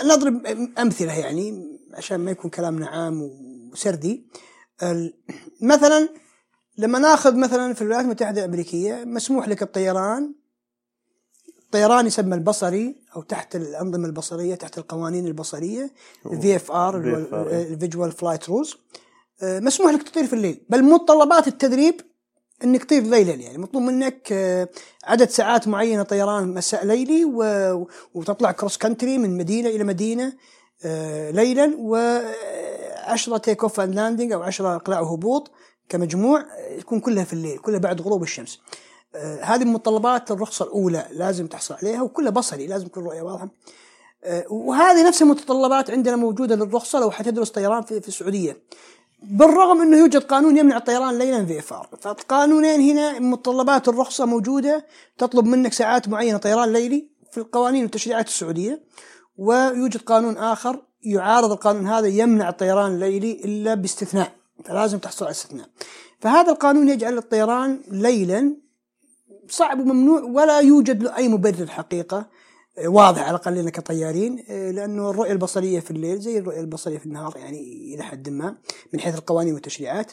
نضرب 0.04 0.46
أمثلة 0.78 1.18
يعني 1.18 1.78
عشان 1.94 2.16
ما 2.16 2.30
يكون 2.30 2.50
كلامنا 2.50 2.86
عام 2.86 3.22
وسردي. 3.72 4.26
مثلا 5.60 6.08
لما 6.78 6.98
ناخذ 6.98 7.36
مثلا 7.36 7.74
في 7.74 7.82
الولايات 7.82 8.04
المتحدة 8.04 8.44
الأمريكية 8.44 9.04
مسموح 9.04 9.48
لك 9.48 9.62
الطيران 9.62 10.34
طيران 11.74 12.06
يسمى 12.06 12.34
البصري 12.34 12.96
أو 13.16 13.22
تحت 13.22 13.56
الأنظمة 13.56 14.06
البصرية 14.06 14.54
تحت 14.54 14.78
القوانين 14.78 15.26
البصرية 15.26 15.90
ال 16.26 16.56
VFR 16.56 16.70
ال 16.70 16.96
visual 17.50 18.12
flight 18.12 18.48
rules 18.48 18.76
آه، 19.42 19.60
مسموح 19.60 19.92
لك 19.92 20.02
تطير 20.02 20.26
في 20.26 20.32
الليل 20.32 20.60
بل 20.68 20.82
متطلبات 20.82 21.48
التدريب 21.48 22.00
إنك 22.64 22.84
تطير 22.84 23.02
ليلا 23.02 23.34
يعني. 23.34 23.58
مطلوب 23.58 23.82
منك 23.82 24.28
آه، 24.32 24.68
عدد 25.04 25.28
ساعات 25.28 25.68
معينة 25.68 26.02
طيران 26.02 26.54
مساء 26.54 26.86
ليلي 26.86 27.24
وتطلع 28.14 28.52
cross 28.52 28.76
country 28.76 29.18
من 29.18 29.36
مدينة 29.36 29.68
إلى 29.68 29.84
مدينة 29.84 30.32
آه، 30.84 31.30
ليلا 31.30 31.72
و10 31.76 33.40
take 33.40 33.62
off 33.62 33.80
and 33.80 33.94
landing 33.94 34.32
أو 34.32 34.42
10 34.42 34.76
إقلاع 34.76 35.00
وهبوط 35.00 35.50
كمجموع 35.88 36.44
تكون 36.80 37.00
كلها 37.00 37.24
في 37.24 37.32
الليل 37.32 37.58
كلها 37.58 37.78
بعد 37.78 38.00
غروب 38.00 38.22
الشمس. 38.22 38.60
هذه 39.42 39.64
متطلبات 39.64 40.30
الرخصة 40.30 40.64
الأولى 40.64 41.06
لازم 41.12 41.46
تحصل 41.46 41.74
عليها 41.74 42.02
وكلها 42.02 42.30
بصري 42.30 42.66
لازم 42.66 42.86
تكون 42.86 43.04
رؤيه 43.04 43.22
واضحة. 43.22 43.48
وهذه 44.50 45.08
نفس 45.08 45.22
المتطلبات 45.22 45.90
عندنا 45.90 46.16
موجودة 46.16 46.54
للرخصة 46.54 47.00
لو 47.00 47.10
حتدرس 47.10 47.50
طيران 47.50 47.82
في, 47.82 48.00
في 48.00 48.08
السعودية. 48.08 48.56
بالرغم 49.22 49.82
إنه 49.82 49.96
يوجد 49.96 50.22
قانون 50.22 50.58
يمنع 50.58 50.76
الطيران 50.76 51.18
ليلا 51.18 51.46
VFR 51.46 51.88
فالقانونين 52.00 52.80
هنا 52.80 53.18
متطلبات 53.18 53.88
الرخصة 53.88 54.24
موجودة 54.24 54.86
تطلب 55.18 55.44
منك 55.44 55.72
ساعات 55.72 56.08
معينة 56.08 56.38
طيران 56.38 56.72
ليلي 56.72 57.08
في 57.32 57.38
القوانين 57.38 57.82
والتشريعات 57.82 58.28
السعودية 58.28 58.82
ويوجد 59.36 60.00
قانون 60.00 60.36
آخر 60.36 60.82
يعارض 61.02 61.52
القانون 61.52 61.86
هذا 61.86 62.06
يمنع 62.06 62.48
الطيران 62.48 62.94
الليلي 62.94 63.32
إلا 63.44 63.74
باستثناء 63.74 64.32
فلازم 64.64 64.98
تحصل 64.98 65.24
على 65.24 65.32
استثناء. 65.32 65.66
فهذا 66.20 66.52
القانون 66.52 66.88
يجعل 66.88 67.18
الطيران 67.18 67.80
ليلا 67.88 68.56
صعب 69.48 69.80
وممنوع 69.80 70.22
ولا 70.22 70.60
يوجد 70.60 71.02
له 71.02 71.16
أي 71.16 71.28
مبرر 71.28 71.66
حقيقة. 71.66 72.30
واضح 72.86 73.22
على 73.22 73.30
الأقل 73.30 73.54
لنا 73.54 73.70
كطيارين 73.70 74.44
آه، 74.48 74.70
لأنه 74.70 75.10
الرؤية 75.10 75.32
البصرية 75.32 75.80
في 75.80 75.90
الليل 75.90 76.20
زي 76.20 76.38
الرؤية 76.38 76.60
البصرية 76.60 76.98
في 76.98 77.06
النهار 77.06 77.36
يعني 77.36 77.94
إلى 77.94 78.02
حد 78.02 78.28
ما 78.28 78.56
من 78.92 79.00
حيث 79.00 79.14
القوانين 79.14 79.54
والتشريعات. 79.54 80.12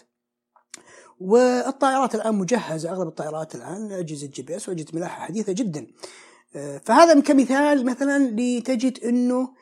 والطائرات 1.19 2.15
الآن 2.15 2.35
مجهزة 2.35 2.91
أغلب 2.91 3.07
الطائرات 3.07 3.55
الآن 3.55 3.91
أجهزة 3.91 4.27
GPS 4.27 4.69
وأجهزة 4.69 4.89
ملاحة 4.93 5.25
حديثة 5.25 5.53
جدا. 5.53 5.88
آه، 6.55 6.77
فهذا 6.77 7.19
كمثال 7.19 7.85
مثلا 7.85 8.35
لتجد 8.38 9.03
إنه 9.03 9.53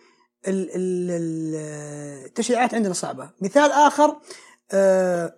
التشريعات 2.26 2.74
عندنا 2.74 2.94
صعبة. 2.94 3.30
مثال 3.42 3.72
آه، 4.72 5.36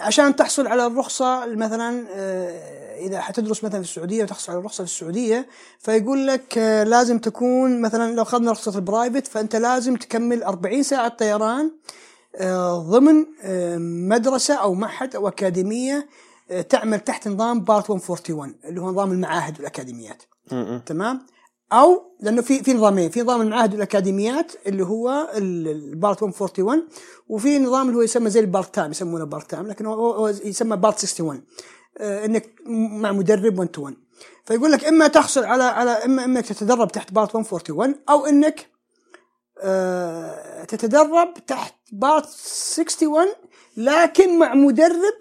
عشان 0.00 0.36
تحصل 0.36 0.66
على 0.66 0.86
الرخصة 0.86 1.46
مثلا 1.46 2.06
آه، 2.10 2.98
إذا 2.98 3.20
حتدرس 3.20 3.64
مثلا 3.64 3.82
في 3.82 3.88
السعودية 3.88 4.22
وتحصل 4.22 4.52
على 4.52 4.58
الرخصة 4.58 4.84
في 4.84 4.90
السعودية 4.90 5.46
فيقول 5.78 6.26
لك 6.26 6.58
آه، 6.58 6.84
لازم 6.84 7.18
تكون 7.18 7.80
مثلا 7.80 8.14
لو 8.14 8.22
أخذنا 8.22 8.50
رخصة 8.50 8.76
ال 8.76 8.82
private 8.82 9.26
فأنت 9.26 9.56
لازم 9.56 9.96
تكمل 9.96 10.42
40 10.42 10.82
ساعة 10.82 11.08
طيران 11.08 11.70
آه، 12.36 12.78
ضمن 12.78 13.26
مدرسة 14.08 14.54
أو 14.54 14.74
معهد 14.74 15.16
أو 15.16 15.28
أكاديمية 15.28 16.08
تعمل 16.68 17.00
تحت 17.00 17.28
نظام 17.28 17.60
part 17.60 17.90
141 17.90 18.54
اللي 18.64 18.80
هو 18.80 18.90
نظام 18.90 19.12
المعاهد 19.12 19.56
والأكاديميات. 19.58 20.22
تمام؟ 20.86 21.26
أو 21.72 22.16
لأنه 22.20 22.42
في 22.42 22.62
في 22.62 22.74
نظامين. 22.74 23.10
في 23.10 23.22
نظام 23.22 23.40
المعاهد 23.40 23.72
والاكاديميات 23.74 24.52
اللي 24.66 24.82
هو 24.84 25.30
ال 25.36 25.53
part 25.53 26.22
141 26.22 26.88
وفي 27.28 27.58
نظام 27.58 27.86
اللي 27.86 27.98
هو 27.98 28.02
يسمى 28.02 28.30
زي 28.30 28.40
ال 28.40 28.47
part 28.47 28.74
time 28.74 28.90
يسمونه 28.90 29.24
part 29.24 29.50
time 29.50 29.66
لكن 29.66 29.86
هو 29.86 30.28
يسمى 30.28 30.76
part 30.76 30.94
61 30.94 31.44
آه 31.98 32.24
إنك 32.24 32.54
مع 32.66 33.12
مدرب 33.12 33.58
1 33.58 33.70
to 33.70 33.82
1 33.82 33.96
فيقول 34.44 34.72
لك 34.72 34.84
إما 34.84 35.06
تحصل 35.08 35.44
على 35.44 35.62
على 35.64 35.90
اما 35.90 36.24
إنك 36.24 36.46
تتدرب 36.46 36.92
تحت 36.92 37.12
part 37.12 37.34
141 37.36 37.94
أو 38.08 38.26
إنك 38.26 38.66
آه 39.60 40.64
تتدرب 40.64 41.34
تحت 41.46 41.74
part 41.92 42.24
61 42.78 43.26
لكن 43.76 44.38
مع 44.38 44.54
مدرب 44.54 45.14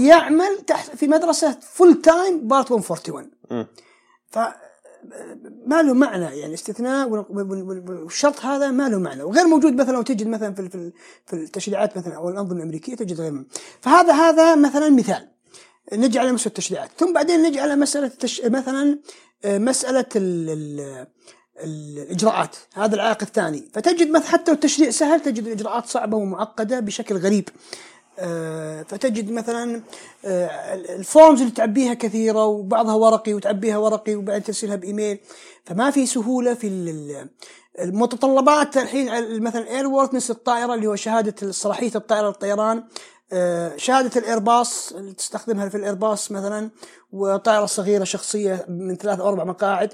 يعمل 0.00 0.58
تحت 0.66 0.96
في 0.96 1.06
مدرسة 1.08 1.58
full 1.60 2.02
time 2.02 2.48
part 2.48 2.72
141 2.72 3.30
ف 4.30 4.38
ما 5.66 5.82
له 5.82 5.94
معنى 5.94 6.24
يعني 6.24 6.54
استثناء 6.54 7.08
والشرط 7.08 8.40
هذا 8.40 8.70
ما 8.70 8.88
له 8.88 8.98
معنى. 8.98 9.22
وغير 9.22 9.46
موجود 9.46 9.74
مثلا 9.74 9.92
لو 9.92 10.02
تجد 10.02 10.26
مثلا 10.26 10.54
في 10.54 10.92
في 11.26 11.32
التشريعات 11.32 11.98
مثلا 11.98 12.16
أو 12.16 12.28
الأنظمة 12.28 12.56
الأمريكية 12.56 12.94
تجد 12.94 13.20
غير 13.20 13.44
فهذا 13.80 14.12
هذا 14.12 14.54
مثلا 14.54 14.90
مثال. 14.90 15.28
نجي 15.92 16.18
على 16.18 16.32
مستوى 16.32 16.50
التشريعات. 16.50 16.90
ثم 16.98 17.12
بعدين 17.12 17.42
نجي 17.42 17.60
على 17.60 17.76
مسألة 17.76 18.06
التش... 18.06 18.42
مثلا 18.44 18.98
آه، 19.44 19.58
مسألة 19.58 20.06
ال... 20.16 20.50
ال... 20.50 21.06
الإجراءات. 21.64 22.56
هذا 22.74 22.94
العائق 22.94 23.22
الثاني. 23.22 23.68
فتجد 23.72 24.10
مثلا 24.10 24.28
حتى 24.28 24.52
التشريع 24.52 24.90
سهل 24.90 25.20
تجد 25.20 25.46
الاجراءات 25.46 25.86
صعبة 25.86 26.16
ومعقدة 26.16 26.80
بشكل 26.80 27.16
غريب. 27.16 27.48
فتجد 28.88 29.30
مثلا 29.30 29.82
آه، 30.24 30.74
الفورمز 30.74 31.40
اللي 31.40 31.52
تعبيها 31.52 31.94
كثيرة 31.94 32.46
وبعضها 32.46 32.94
ورقي 32.94 33.34
وتعبيها 33.34 33.78
ورقي 33.78 34.14
وبعدين 34.14 34.42
ترسلها 34.42 34.76
بإيميل. 34.76 35.18
فما 35.64 35.90
في 35.90 36.06
سهولة 36.06 36.54
في 36.54 36.68
المتطلبات 37.80 38.76
الحين 38.76 39.40
مثلا 39.42 39.70
airworthiness 39.70 40.30
الطائرة 40.30 40.74
اللي 40.74 40.86
هو 40.86 40.96
شهادة 40.96 41.52
صلاحية 41.52 41.92
الطائرة 41.94 42.26
للطيران. 42.26 42.84
آه، 43.32 43.76
شهادة 43.76 44.20
الإيرباص 44.20 44.92
اللي 44.92 45.12
تستخدمها 45.12 45.68
في 45.68 45.76
الإيرباص 45.76 46.32
مثلا 46.32 46.70
وطائرة 47.12 47.66
صغيرة 47.66 48.04
شخصية 48.04 48.64
من 48.68 48.96
ثلاث 48.96 49.20
أو 49.20 49.28
أربع 49.28 49.44
مقاعد. 49.44 49.92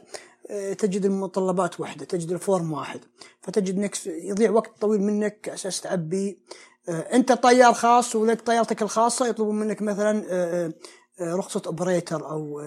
تجد 0.79 1.05
المتطلبات 1.05 1.81
واحدة 1.81 2.05
تجد 2.05 2.31
ال 2.31 2.39
form 2.39 2.73
واحد. 2.73 3.01
فتجد 3.43 3.79
إنك 3.79 4.07
يضيع 4.07 4.51
وقت 4.51 4.71
طويل 4.81 5.03
منك 5.03 5.49
أساس 5.49 5.81
تعبي. 5.81 6.29
آه، 6.29 6.76
انت 6.89 7.33
طيار 7.33 7.73
خاص 7.73 8.17
ولك 8.17 8.41
طيارتك 8.41 8.83
الخاصة 8.83 9.27
يطلبون 9.27 9.59
منك 9.59 9.83
مثلا 9.83 10.25
آه، 10.31 10.73
آه، 11.21 11.35
رخصة 11.35 11.63
operator 11.67 12.31
أو 12.31 12.61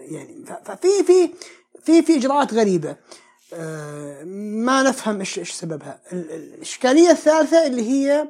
يعني 0.00 0.44
ففي 0.64 1.04
في 1.06 1.30
في 1.82 2.02
في 2.02 2.16
إجراءات 2.16 2.54
غريبة. 2.54 2.96
ما 4.62 4.82
نفهم 4.82 5.18
إيش 5.18 5.38
إيش 5.38 5.52
سببها. 5.52 6.00
الإشكالية 6.12 7.10
الثالثة 7.10 7.66
اللي 7.66 7.82
هي 7.90 8.28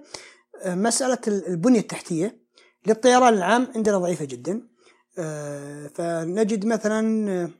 آه، 0.62 0.74
مسألة 0.74 1.18
البنية 1.28 1.80
التحتية 1.80 2.38
للطيران 2.86 3.34
العام 3.34 3.68
عندنا 3.74 3.98
ضعيفه 3.98 4.24
جدا. 4.24 4.62
آه، 5.18 5.90
فنجد 5.94 6.66
مثلا 6.66 7.30
آه، 7.30 7.50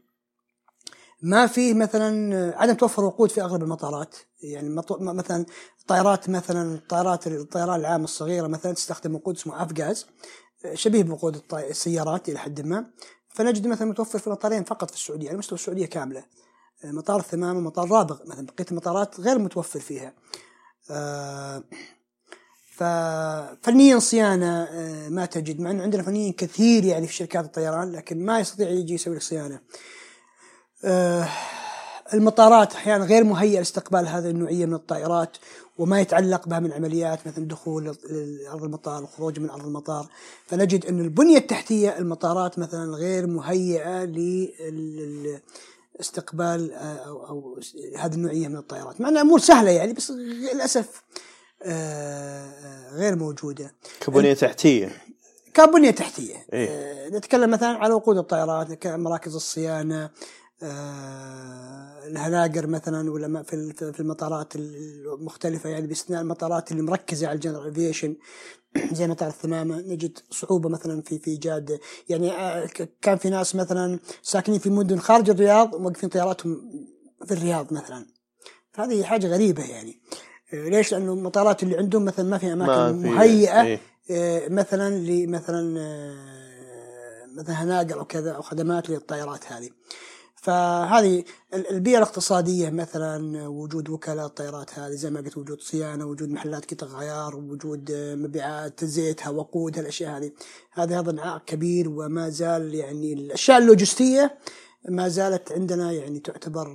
ما 1.22 1.46
فيه 1.46 1.74
مثلا 1.74 2.54
عدم 2.56 2.74
توفر 2.74 3.04
وقود 3.04 3.30
في 3.30 3.42
أغلب 3.42 3.62
المطارات. 3.62 4.16
يعني 4.42 4.82
مثلا 5.00 5.46
طائرات 5.86 6.28
مثلا 6.28 6.74
الطائرات 6.74 7.26
الطيران 7.26 7.80
العام 7.80 8.04
الصغيرة 8.04 8.46
مثلا 8.46 8.72
تستخدم 8.72 9.14
وقود 9.14 9.36
اسمه 9.36 9.62
آف 9.62 9.80
غاز 9.80 10.06
شبيه 10.74 11.02
بوقود 11.02 11.42
السيارات 11.52 12.28
إلى 12.28 12.38
حد 12.38 12.60
ما. 12.60 12.86
فنجد 13.28 13.66
مثلا 13.66 13.88
متوفر 13.88 14.18
في 14.18 14.30
مطارين 14.30 14.64
فقط 14.64 14.90
في 14.90 14.96
السعودية 14.96 15.28
على 15.28 15.38
مستوى 15.38 15.58
السعودية 15.58 15.86
كاملة. 15.86 16.24
مطار 16.84 17.20
الثمام 17.20 17.56
ومطار 17.56 17.90
رابغ 17.90 18.18
مثلا 18.26 18.46
بقية 18.46 18.66
المطارات 18.70 19.20
غير 19.20 19.38
متوفر 19.38 19.80
فيها. 19.80 20.12
آه، 20.90 21.64
ففنيا 22.76 23.98
صيانة 23.98 24.62
آه، 24.62 25.08
ما 25.08 25.26
تجد 25.26 25.60
مع 25.60 25.70
إنه 25.70 25.82
عندنا 25.82 26.02
فنيين 26.02 26.32
كثير 26.32 26.84
يعني 26.84 27.06
في 27.06 27.12
شركات 27.12 27.44
الطيران 27.44 27.92
لكن 27.92 28.24
ما 28.24 28.40
يستطيع 28.40 28.68
يجي 28.68 28.94
يسوي 28.94 29.14
لك 29.14 29.22
صيانة. 29.22 29.60
المطارات 32.14 32.74
أحيانا 32.74 33.04
غير 33.04 33.24
مهيئة 33.24 33.58
لاستقبال 33.58 34.08
هذه 34.08 34.30
النوعية 34.30 34.66
من 34.66 34.74
الطائرات 34.74 35.36
وما 35.78 36.00
يتعلق 36.00 36.48
بها 36.48 36.60
من 36.60 36.72
عمليات 36.72 37.26
مثل 37.26 37.48
دخول 37.48 37.88
ارض 38.52 38.64
المطار 38.64 39.02
والخروج 39.02 39.40
من 39.40 39.50
أرض 39.50 39.66
المطار. 39.66 40.06
فنجد 40.46 40.86
أن 40.86 41.00
البنية 41.00 41.38
التحتية 41.38 41.98
المطارات 41.98 42.58
مثلا 42.58 42.96
غير 42.96 43.26
مهيئة 43.26 44.04
لل 44.04 45.40
استقبال 46.00 46.72
أو 46.72 47.26
أو 47.26 47.60
هذه 47.98 48.14
النوعية 48.14 48.48
من 48.48 48.56
الطائرات. 48.56 49.00
مع 49.00 49.08
أنها 49.08 49.22
أمور 49.22 49.38
سهلة 49.38 49.70
يعني 49.70 49.92
بس 49.92 50.10
للأسف 50.10 51.02
آه، 51.62 52.90
غير 52.94 53.16
موجودة. 53.16 53.74
كبنية 54.00 54.34
تحتية. 54.34 55.02
كبنية 55.54 55.90
تحتية. 55.90 56.46
إيه؟ 56.52 56.68
آه، 56.70 57.08
نتكلم 57.08 57.50
مثلا 57.50 57.68
على 57.68 57.94
وقود 57.94 58.18
الطائرات 58.18 58.86
مراكز 58.86 59.34
الصيانة 59.34 60.04
آه، 60.04 60.10
الهناجر 62.06 62.66
مثلا 62.66 63.10
ولا 63.10 63.42
في 63.42 63.72
في 63.92 64.00
المطارات 64.00 64.56
المختلفة 64.56 65.70
يعني 65.70 65.86
باستثناء 65.86 66.22
المطارات 66.22 66.72
اللي 66.72 66.82
مركزة 66.82 67.26
على 67.26 67.34
ال 67.34 67.39
general 67.39 67.68
aviation 67.68 68.16
زي 68.92 69.06
مطار 69.06 69.28
الثمامه 69.28 69.80
نجد 69.80 70.18
صعوبة 70.30 70.68
مثلا 70.68 71.02
في 71.02 71.18
في 71.18 71.30
إيجاد 71.30 71.80
يعني 72.08 72.32
كان 73.02 73.16
في 73.16 73.30
ناس 73.30 73.56
مثلا 73.56 73.98
ساكنين 74.22 74.58
في 74.58 74.70
مدن 74.70 74.98
خارج 74.98 75.30
الرياض 75.30 75.76
موقفين 75.76 76.08
طياراتهم 76.08 76.70
في 77.26 77.34
الرياض 77.34 77.72
مثلا 77.72 78.06
فهذه 78.72 79.04
حاجة 79.04 79.26
غريبة 79.26 79.62
يعني 79.62 80.00
ليش؟ 80.52 80.92
لأنه 80.92 81.12
المطارات 81.12 81.62
اللي 81.62 81.76
عندهم 81.76 82.04
مثلا 82.04 82.28
ما 82.28 82.38
في 82.38 82.52
أماكن 82.52 82.72
ما 82.72 82.92
في 82.92 83.08
مهيئة 83.08 83.62
إيه؟ 83.62 83.80
آه، 84.10 84.48
مثلا 84.48 84.94
لمثلا 84.94 85.80
آه، 85.80 87.26
مثلا 87.36 87.62
هناقر 87.62 87.92
أو 87.92 88.04
كذا 88.04 88.32
أو 88.32 88.42
خدمات 88.42 88.90
للطائرات 88.90 89.52
هذه. 89.52 89.70
فهذه 90.46 91.24
البيئة 91.54 91.98
الاقتصادية 91.98 92.70
مثلا 92.70 93.48
وجود 93.48 93.88
وكلاء 93.88 94.26
الطائرات 94.26 94.78
هذه 94.78 94.92
زي 94.92 95.10
ما 95.10 95.20
قلت 95.20 95.38
وجود 95.38 95.60
صيانة 95.60 96.06
وجود 96.06 96.30
محلات 96.30 96.74
قطع 96.74 96.86
غيار 96.86 97.36
وجود 97.36 97.90
آه، 97.90 98.14
مبيعات 98.14 98.84
زيتها 98.84 99.30
وقود 99.30 99.78
هالأشياء 99.78 100.18
هذه. 100.18 100.32
هذا 100.72 101.00
هذا 101.00 101.20
عائق 101.20 101.44
كبير 101.44 101.88
وما 101.88 102.28
زال 102.28 102.74
يعني 102.74 103.12
الأشياء 103.12 103.58
اللوجستية 103.58 104.38
ما 104.88 105.08
زالت 105.08 105.52
عندنا 105.52 105.92
يعني 105.92 106.20
تعتبر 106.20 106.66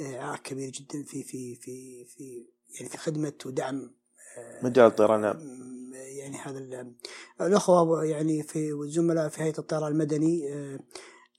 عائق 0.00 0.42
كبير 0.42 0.70
جدا 0.70 1.02
في 1.02 1.22
في 1.22 1.54
في 1.54 2.04
في 2.04 2.46
يعني 2.78 2.88
في 2.88 2.98
خدمة 2.98 3.32
ودعم 3.46 3.90
آه، 4.38 4.64
مجال 4.64 4.86
الطيران 4.86 5.20
نعم. 5.20 5.38
يعني 5.94 6.36
هذا 6.36 6.86
الأخوة 7.40 8.04
يعني 8.04 8.42
في 8.42 8.72
والزملاء 8.72 9.28
في 9.28 9.42
هيئة 9.42 9.58
الطيران 9.58 9.92
المدني 9.92 10.54
آه، 10.54 10.78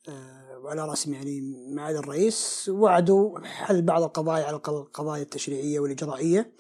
آه، 0.10 0.39
وعلى 0.64 0.86
راسهم 0.86 1.14
يعني 1.14 1.42
معالي 1.76 2.00
الرئيس 2.00 2.70
وعدوا 2.74 3.40
حل 3.40 3.82
بعض 3.82 4.04
القضايا 4.04 4.46
على 4.46 4.56
القضايا 4.56 5.22
التشريعية 5.22 5.80
والإجرائية 5.80 6.54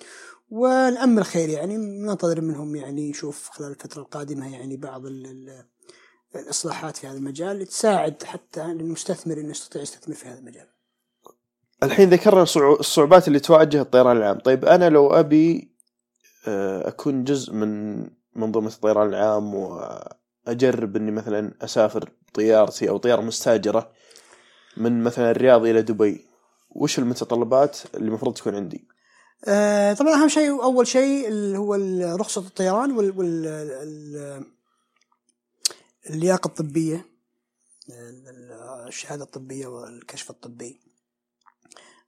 ونأمل 0.49 1.25
خير 1.25 1.49
يعني 1.49 1.77
ننتظر 1.77 2.41
منهم 2.41 2.75
يعني 2.75 3.09
نشوف 3.09 3.49
خلال 3.49 3.71
الفترة 3.71 4.01
القادمة 4.01 4.53
يعني 4.53 4.77
بعض 4.77 5.01
الإصلاحات 6.35 6.97
في 6.97 7.07
هذا 7.07 7.17
المجال 7.17 7.65
تساعد 7.65 8.23
حتى 8.23 8.65
المستثمر 8.65 9.37
إنه 9.37 9.49
يستطيع 9.49 9.81
يستثمر 9.81 10.15
في 10.15 10.27
هذا 10.27 10.39
المجال. 10.39 10.67
الحين 11.83 12.09
ذكرنا 12.09 12.41
الصعوبات 12.79 13.27
اللي 13.27 13.39
تواجه 13.39 13.81
الطيران 13.81 14.17
العام 14.17 14.39
طيب 14.39 14.65
أنا 14.65 14.89
لو 14.89 15.07
أبي 15.07 15.75
آه، 16.47 16.87
أكون 16.87 17.23
جزء 17.23 17.53
من 17.53 17.99
منظومة 18.35 18.67
الطيران 18.67 19.09
العام 19.09 19.55
وأجرب 20.49 20.95
أني 20.95 21.11
مثلا 21.11 21.53
أسافر 21.61 22.09
طيارتي 22.33 22.89
أو 22.89 22.97
طيارة 22.97 23.21
مستاجرة 23.21 23.91
من 24.77 25.03
مثلا 25.03 25.31
الرياض 25.31 25.65
إلى 25.65 25.81
دبي. 25.81 26.25
وش 26.69 26.99
المتطلبات 26.99 27.77
اللي 27.95 28.07
المفروض 28.07 28.33
تكون 28.33 28.55
عندي؟ 28.55 28.87
آه 29.45 29.93
طبعا 29.93 30.13
أهم 30.13 30.27
شيء 30.27 30.63
أول 30.63 30.87
شيء 30.87 31.27
اللي 31.27 31.57
هو 31.57 31.75
رخصة 32.15 32.41
الطيران 32.41 32.91
وال, 32.91 33.17
وال 33.17 34.45
اللياقة 36.09 36.47
الطبية 36.47 37.05
الشهادة 38.87 39.23
الطبية 39.23 39.67
والكشف 39.67 40.29
الطبي. 40.29 40.79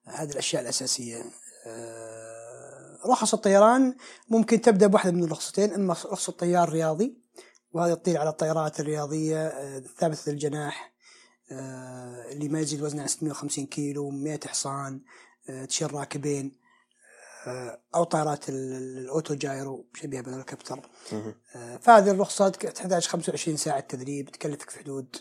هذه 0.05 0.31
الأشياء 0.31 0.61
الأساسية. 0.61 1.23
آه، 1.67 2.99
رخص 3.05 3.33
الطيران 3.33 3.95
ممكن 4.29 4.61
تبدأ 4.61 4.87
بواحدة 4.87 5.11
من 5.11 5.23
الرخصتين 5.23 5.73
إما 5.73 5.93
رخصة 5.93 6.33
طيار 6.33 6.69
رياضي 6.69 7.21
وهذا 7.73 7.95
تطير 7.95 8.17
على 8.17 8.29
الطائرات 8.29 8.79
الرياضية 8.79 9.47
آه، 9.47 9.79
ثابتة 9.79 10.29
الجناح 10.29 10.93
آه، 11.51 12.31
اللي 12.31 12.49
ما 12.49 12.59
يزيد 12.59 12.81
وزنها 12.81 13.07
650 13.07 13.65
كيلو 13.65 14.09
100 14.09 14.39
حصان 14.47 15.01
تشيل 15.67 15.93
راكبين 15.93 16.61
أو 17.95 18.03
طائرات 18.03 18.49
الأوتو 18.49 19.33
جايرو 19.33 19.85
شبيهة 19.93 20.21
بالهليكوبتر 20.21 20.89
فهذه 21.81 22.11
الرخصه 22.11 22.49
تحتاج 22.49 23.07
25 23.07 23.57
ساعة 23.57 23.79
تدريب 23.79 24.29
تكلفك 24.29 24.69
في 24.69 24.79
حدود 24.79 25.15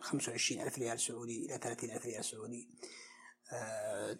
25 0.00 0.62
ألف 0.62 0.78
ريال 0.78 1.00
سعودي 1.00 1.46
إلى 1.46 1.58
30 1.58 1.90
ألف 1.90 2.06
ريال 2.06 2.24
سعودي. 2.24 2.68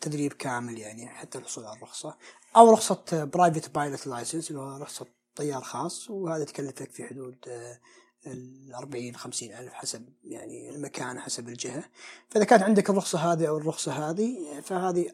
تدريب 0.01 0.33
كامل 0.33 0.79
يعني 0.79 1.09
حتى 1.09 1.39
الحصول 1.39 1.65
على 1.65 1.77
الرخصة 1.77 2.17
أو 2.57 2.71
رخصة 2.71 3.25
private 3.25 3.75
pilot 3.75 4.07
license 4.07 4.51
اللي 4.51 4.61
هو 4.61 4.77
رخصة 4.77 5.07
طيار 5.37 5.63
خاص 5.63 6.11
وهذا 6.11 6.45
تكلفك 6.45 6.91
في 6.91 7.05
حدود 7.05 7.37
آه، 7.49 7.81
ال 8.27 8.75
40 8.75 9.17
50 9.17 9.53
ألف 9.53 9.73
حسب 9.73 10.09
يعني 10.25 10.71
المكان 10.71 11.21
حسب 11.21 11.49
الجهة. 11.49 11.85
فإذا 12.29 12.45
كانت 12.45 12.63
عندك 12.63 12.91
الرخصة 12.91 13.19
هذه 13.19 13.49
أو 13.49 13.57
الرخصة 13.57 14.11
هذه 14.11 14.61
فهذه 14.61 15.11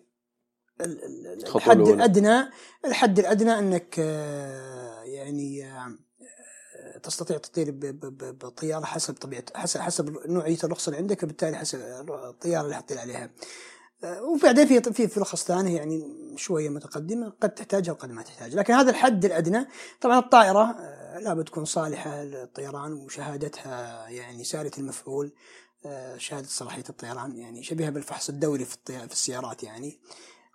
الحد 0.80 1.78
الأدنى 1.80 2.50
الحد 2.84 3.18
الأدنى 3.18 3.58
أنك 3.58 3.96
آه، 3.98 5.02
يعني 5.02 5.64
آه، 5.66 5.98
تستطيع 7.02 7.38
تطير 7.38 7.74
بطيارة 8.32 8.84
حسب 8.84 9.14
طبيعة 9.14 9.44
حسب 9.54 9.80
حسب 9.80 10.26
نوعية 10.26 10.58
الرخصة 10.64 10.90
اللي 10.90 10.98
عندك 10.98 11.22
وبالتالي 11.22 11.56
حسب 11.56 11.78
الطيارة 12.10 12.64
اللي 12.64 12.76
حطيت 12.76 12.98
عليها. 12.98 13.30
وبعدين 14.04 14.66
في 14.66 14.92
في 14.92 15.08
في 15.08 15.20
رخص 15.20 15.44
ثانية 15.44 15.76
يعني 15.76 16.20
شوية 16.36 16.68
متقدمة 16.68 17.32
قد 17.40 17.50
تحتاجها 17.50 17.92
وقد 17.92 18.10
ما 18.10 18.22
تحتاج. 18.22 18.54
لكن 18.54 18.74
هذا 18.74 18.90
الحد 18.90 19.24
الأدنى 19.24 19.66
طبعا 20.00 20.18
الطائرة 20.18 20.70
آه، 20.70 21.18
لابد 21.18 21.44
تكون 21.44 21.64
صالحة 21.64 22.22
للطيران 22.22 22.92
وشهادتها 22.92 24.08
يعني 24.08 24.44
ساريه 24.44 24.70
المفعول 24.78 25.32
آه، 25.86 26.16
شهادة 26.16 26.46
صلاحية 26.48 26.84
الطيران 26.88 27.36
يعني 27.36 27.62
شبيهة 27.62 27.90
بالفحص 27.90 28.28
الدوري 28.28 28.64
في 28.64 28.76
في 28.86 29.12
السيارات 29.12 29.62
يعني 29.62 30.00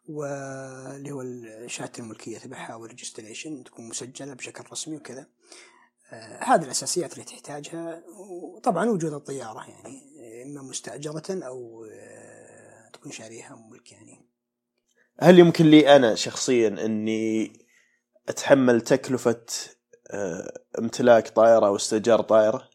واللي 0.10 1.12
هو 1.12 1.24
شهاده 1.68 2.00
الملكية 2.00 2.38
تبعها 2.38 2.76
والريجستريشن 2.76 3.64
تكون 3.64 3.88
مسجلة 3.88 4.34
بشكل 4.34 4.64
رسمي 4.72 4.98
وكذا. 4.98 5.28
آه، 6.12 6.44
هذه 6.44 6.64
الأساسيات 6.64 7.14
اللي 7.14 7.24
تحتاجها. 7.24 8.04
وطبعا 8.18 8.90
وجود 8.90 9.14
الطيارة 9.14 9.66
يعني 9.70 10.16
إما 10.44 10.62
مستأجرة 10.62 11.24
أو 11.30 11.86
تكون 13.06 13.18
شاريها 13.18 13.68
ملك 13.72 13.92
يعني 13.92 14.26
هل 15.20 15.40
يمكن 15.40 15.66
لي 15.66 15.96
أنا 15.96 16.16
شخصيا 16.16 16.68
أني 16.68 17.54
أتحمل 18.30 18.82
تكلفة 18.82 19.46
آه، 20.12 20.62
امتلاك 20.80 21.30
طائرة 21.30 21.68
أو 21.68 21.76
استئجار 21.76 22.22
طائرة؟ 22.22 22.70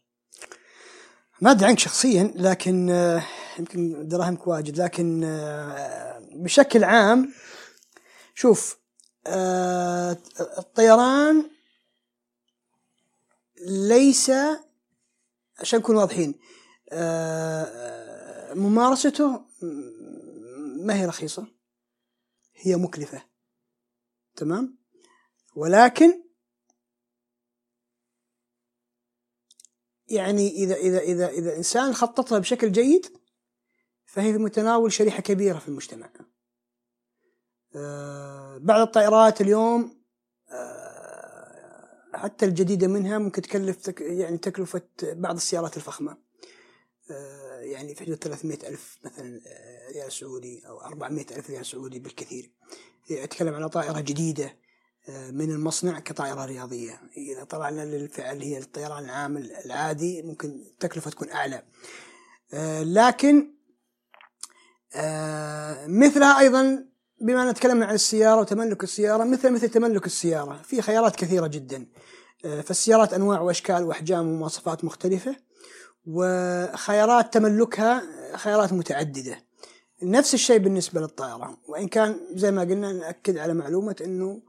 ما 1.41 1.51
أدري 1.51 1.67
عنك 1.67 1.79
شخصيا 1.79 2.33
لكن 2.35 2.89
آه، 2.89 3.23
يمكن 3.59 4.07
دراهمك 4.07 4.47
واجد 4.47 4.81
لكن 4.81 5.23
آه، 5.23 6.21
بشكل 6.33 6.83
عام 6.83 7.33
شوف 8.35 8.77
الطيران 10.57 11.49
ليس 13.67 14.31
عشان 15.59 15.79
نكون 15.79 15.95
واضحين 15.95 16.35
ممارسته 18.55 19.41
ما 20.85 20.99
هي 20.99 21.05
رخيصة؟ 21.05 21.47
هي 22.55 22.75
مكلفة. 22.75 23.23
تمام؟ 24.35 24.77
ولكن 25.55 26.23
يعني 30.07 30.49
إذا 30.49 30.75
إذا 30.75 30.99
إذا 30.99 31.29
إذا 31.29 31.57
إنسان 31.57 31.93
خطط 31.93 32.31
لها 32.31 32.39
بشكل 32.39 32.71
جيد 32.71 33.17
فهي 34.05 34.33
في 34.33 34.37
متناول 34.37 34.91
شريحة 34.91 35.21
كبيرة 35.21 35.59
في 35.59 35.67
المجتمع. 35.67 36.09
آه، 37.75 38.57
بعض 38.57 38.81
الطائرات 38.81 39.41
اليوم 39.41 40.01
آه، 40.49 42.01
حتى 42.13 42.45
الجديدة 42.45 42.87
منها 42.87 43.17
ممكن 43.17 43.41
تكلف 43.41 43.93
يعني 43.99 44.37
تكلفة 44.37 44.81
بعض 45.03 45.35
السيارات 45.35 45.77
الفخمة. 45.77 46.17
آه، 47.11 47.59
يعني 47.59 47.95
في 47.95 48.03
حدود 48.03 48.17
300 48.17 48.67
ألف 48.67 48.99
مثلا 49.05 49.41
ريال 49.91 50.11
سعودي 50.11 50.67
أو 50.67 50.81
400 50.81 51.25
ألف 51.31 51.49
ريال 51.49 51.65
سعودي 51.65 51.99
بالكثير. 51.99 52.51
أتكلم 53.11 53.53
على 53.53 53.69
طائرة 53.69 53.99
جديدة 53.99 54.57
من 55.09 55.51
المصنع 55.51 55.99
كطائرة 55.99 56.45
رياضية. 56.45 57.01
إذا 57.17 57.43
طلعنا 57.43 57.83
اللي 57.83 58.45
هي 58.45 58.57
الطيران 58.57 59.05
العام 59.05 59.37
العادي 59.37 60.21
ممكن 60.21 60.49
التكلفة 60.49 61.11
تكون 61.11 61.29
أعلى. 61.29 61.63
لكن 62.83 63.53
مثلها 65.87 66.39
أيضا 66.39 66.85
بما 67.21 67.49
أن 67.49 67.53
تكلمنا 67.53 67.85
عن 67.85 67.95
السيارة 67.95 68.39
وتملك 68.39 68.83
السيارة 68.83 69.23
مثل 69.23 69.51
مثل 69.51 69.69
تملك 69.69 70.05
السيارة. 70.05 70.61
في 70.61 70.81
خيارات 70.81 71.15
كثيرة 71.15 71.47
جدا. 71.47 71.87
آه، 72.45 72.61
فالسيارات 72.61 73.13
أنواع 73.13 73.41
وأشكال 73.41 73.83
وأحجام 73.83 74.27
ومواصفات 74.27 74.83
مختلفة 74.83 75.35
وخيارات 76.05 77.33
تملكها 77.33 78.03
خيارات 78.37 78.73
متعددة. 78.73 79.50
نفس 80.03 80.33
الشيء 80.33 80.57
بالنسبة 80.57 81.01
للطائرة. 81.01 81.57
وإن 81.67 81.87
كان 81.87 82.15
زي 82.33 82.51
ما 82.51 82.61
قلنا 82.61 82.91
نأكد 82.93 83.37
على 83.37 83.53
معلومة 83.53 83.95
أنه 84.05 84.41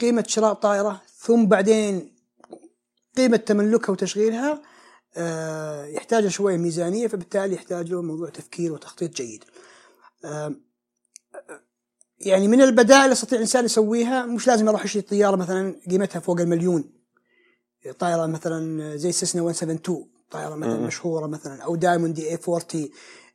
قيمة 0.00 0.24
شراء 0.28 0.52
طائرة 0.54 1.02
ثم 1.18 1.46
بعدين 1.46 2.14
قيمة 3.16 3.36
تملكها 3.36 3.92
وتشغيلها 3.92 4.62
آه، 5.16 5.84
يحتاج 5.86 6.28
شوية 6.28 6.56
ميزانية 6.56 7.06
فبالتالي 7.06 7.54
يحتاج 7.54 7.90
له 7.92 8.02
موضوع 8.02 8.28
تفكير 8.28 8.72
وتخطيط 8.72 9.14
جيد. 9.16 9.44
آه، 10.24 10.54
يعني 12.20 12.48
من 12.48 12.62
البدائل 12.62 13.00
اللي 13.00 13.12
يستطيع 13.12 13.36
الإنسان 13.36 13.64
يسويها 13.64 14.26
مش 14.26 14.46
لازم 14.46 14.68
يروح 14.68 14.84
يشتري 14.84 15.02
طيارة 15.02 15.36
مثلا 15.36 15.74
قيمتها 15.90 16.20
فوق 16.20 16.40
المليون. 16.40 16.84
طائرة 17.98 18.26
مثلا 18.26 18.96
زي 18.96 19.12
Cessna 19.12 19.42
172 19.42 20.08
طائرة 20.30 20.54
مثلا 20.54 20.76
م- 20.80 20.86
مشهورة 20.86 21.26
مثلا 21.26 21.62
أو 21.62 21.76
Diamond 21.76 22.14
DA 22.14 22.38
40 22.48 22.88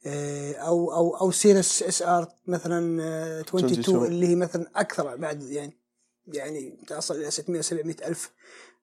أو 0.05 0.93
أو 0.93 1.17
أو 1.17 1.31
Cirrus 1.31 1.83
SR 1.83 2.27
مثلا 2.47 3.01
22 3.41 4.03
آه، 4.03 4.07
اللي 4.07 4.27
هي 4.27 4.35
مثلا 4.35 4.65
أكثر 4.75 5.15
بعد 5.15 5.43
يعني 5.43 5.77
يعني 6.27 6.77
تصل 6.87 7.15
إلى 7.15 7.31
600 7.31 7.61
700 7.61 7.95
ألف 8.05 8.31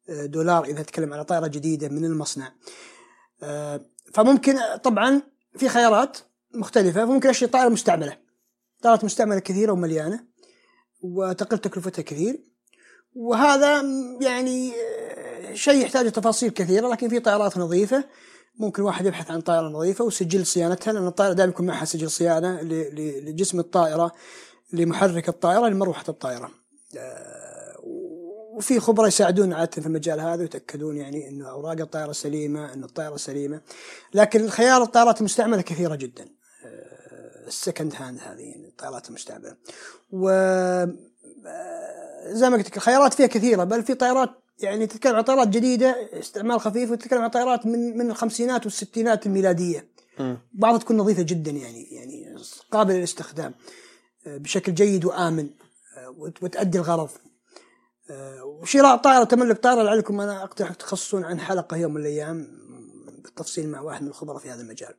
آه، 0.08 0.26
دولار 0.26 0.64
إذا 0.64 0.82
تتكلم 0.82 1.12
على 1.12 1.24
طائرة 1.24 1.46
جديدة 1.46 1.88
من 1.88 2.04
المصنع. 2.04 2.52
آه، 3.42 3.80
فممكن 4.14 4.58
طبعا 4.82 5.22
في 5.56 5.68
خيارات 5.68 6.18
مختلفة. 6.54 7.06
فممكن 7.06 7.28
أشتري 7.28 7.50
طائرة 7.50 7.68
مستعملة. 7.68 8.18
طائرات 8.82 9.04
مستعملة 9.04 9.38
كثيرة 9.38 9.72
ومليانة 9.72 10.24
وتقل 11.00 11.58
تكلفتها 11.58 12.02
كثير. 12.02 12.40
وهذا 13.14 13.82
يعني 14.20 14.72
شيء 15.54 15.82
يحتاج 15.82 16.12
تفاصيل 16.12 16.50
كثيرة 16.50 16.88
لكن 16.88 17.08
في 17.08 17.20
طائرات 17.20 17.58
نظيفة. 17.58 18.04
ممكن 18.58 18.82
واحد 18.82 19.06
يبحث 19.06 19.30
عن 19.30 19.40
طائرة 19.40 19.68
نظيفة 19.68 20.04
وسجل 20.04 20.46
صيانتها 20.46 20.92
لأن 20.92 21.06
الطائرة 21.06 21.32
دائما 21.32 21.52
يكون 21.52 21.66
معها 21.66 21.84
سجل 21.84 22.10
صيانة 22.10 22.60
لجسم 22.62 23.58
الطائرة 23.58 24.12
لمحرك 24.72 25.28
الطائرة 25.28 25.68
لمروحة 25.68 26.04
الطائرة. 26.08 26.50
وفي 28.56 28.80
خبراء 28.80 29.08
يساعدون 29.08 29.52
عادة 29.52 29.82
في 29.82 29.86
المجال 29.86 30.20
هذا 30.20 30.42
ويتأكدون 30.42 30.96
يعني 30.96 31.28
أنه 31.28 31.50
أوراق 31.50 31.80
الطائرة 31.80 32.12
سليمة 32.12 32.72
أن 32.72 32.84
الطائرة 32.84 33.16
سليمة. 33.16 33.60
لكن 34.14 34.44
الخيار 34.44 34.82
الطائرات 34.82 35.20
المستعملة 35.20 35.62
كثيرة 35.62 35.94
جدا. 35.94 36.28
ال 37.46 37.53
second 37.53 37.94
hand 37.96 38.18
هذه 38.20 38.40
يعني 38.40 38.68
الطائرات 38.68 39.08
المستعملة. 39.08 39.56
و 40.12 40.28
زي 42.26 42.50
ما 42.50 42.56
قلت 42.56 42.66
لك 42.66 42.76
الخيارات 42.76 43.14
فيها 43.14 43.26
كثيرة 43.26 43.64
بل 43.64 43.82
في 43.82 43.94
طائرات 43.94 44.30
يعني 44.58 44.86
تتكلم 44.86 45.16
عن 45.16 45.22
طائرات 45.22 45.48
جديدة 45.48 46.08
استعمال 46.12 46.60
خفيف 46.60 46.90
وتتكلم 46.90 47.22
عن 47.22 47.30
طائرات 47.30 47.66
من 47.66 47.98
من 47.98 48.10
الخمسينات 48.10 48.64
والستينات 48.64 49.26
الميلادية. 49.26 49.88
بعضها 50.52 50.78
تكون 50.78 50.96
نظيفة 50.96 51.22
جدا 51.22 51.50
يعني 51.50 51.82
يعني 51.82 52.36
قابلة 52.70 52.96
للاستخدام 52.96 53.54
بشكل 54.26 54.74
جيد 54.74 55.04
وآمن 55.04 55.50
وتؤدي 56.18 56.78
الغرض. 56.78 57.10
وشراء 58.44 58.96
طائرة 58.96 59.20
وتملك 59.20 59.58
طائرة 59.58 59.82
لعلكم 59.82 60.20
أنا 60.20 60.44
أقترح 60.44 60.74
تخصصون 60.74 61.24
عن 61.24 61.40
حلقة 61.40 61.76
يوم 61.76 61.94
من 61.94 62.00
الأيام 62.00 62.48
بالتفصيل 63.22 63.68
مع 63.68 63.80
واحد 63.80 64.02
من 64.02 64.08
الخبراء 64.08 64.38
في 64.38 64.50
هذا 64.50 64.62
المجال. 64.62 64.94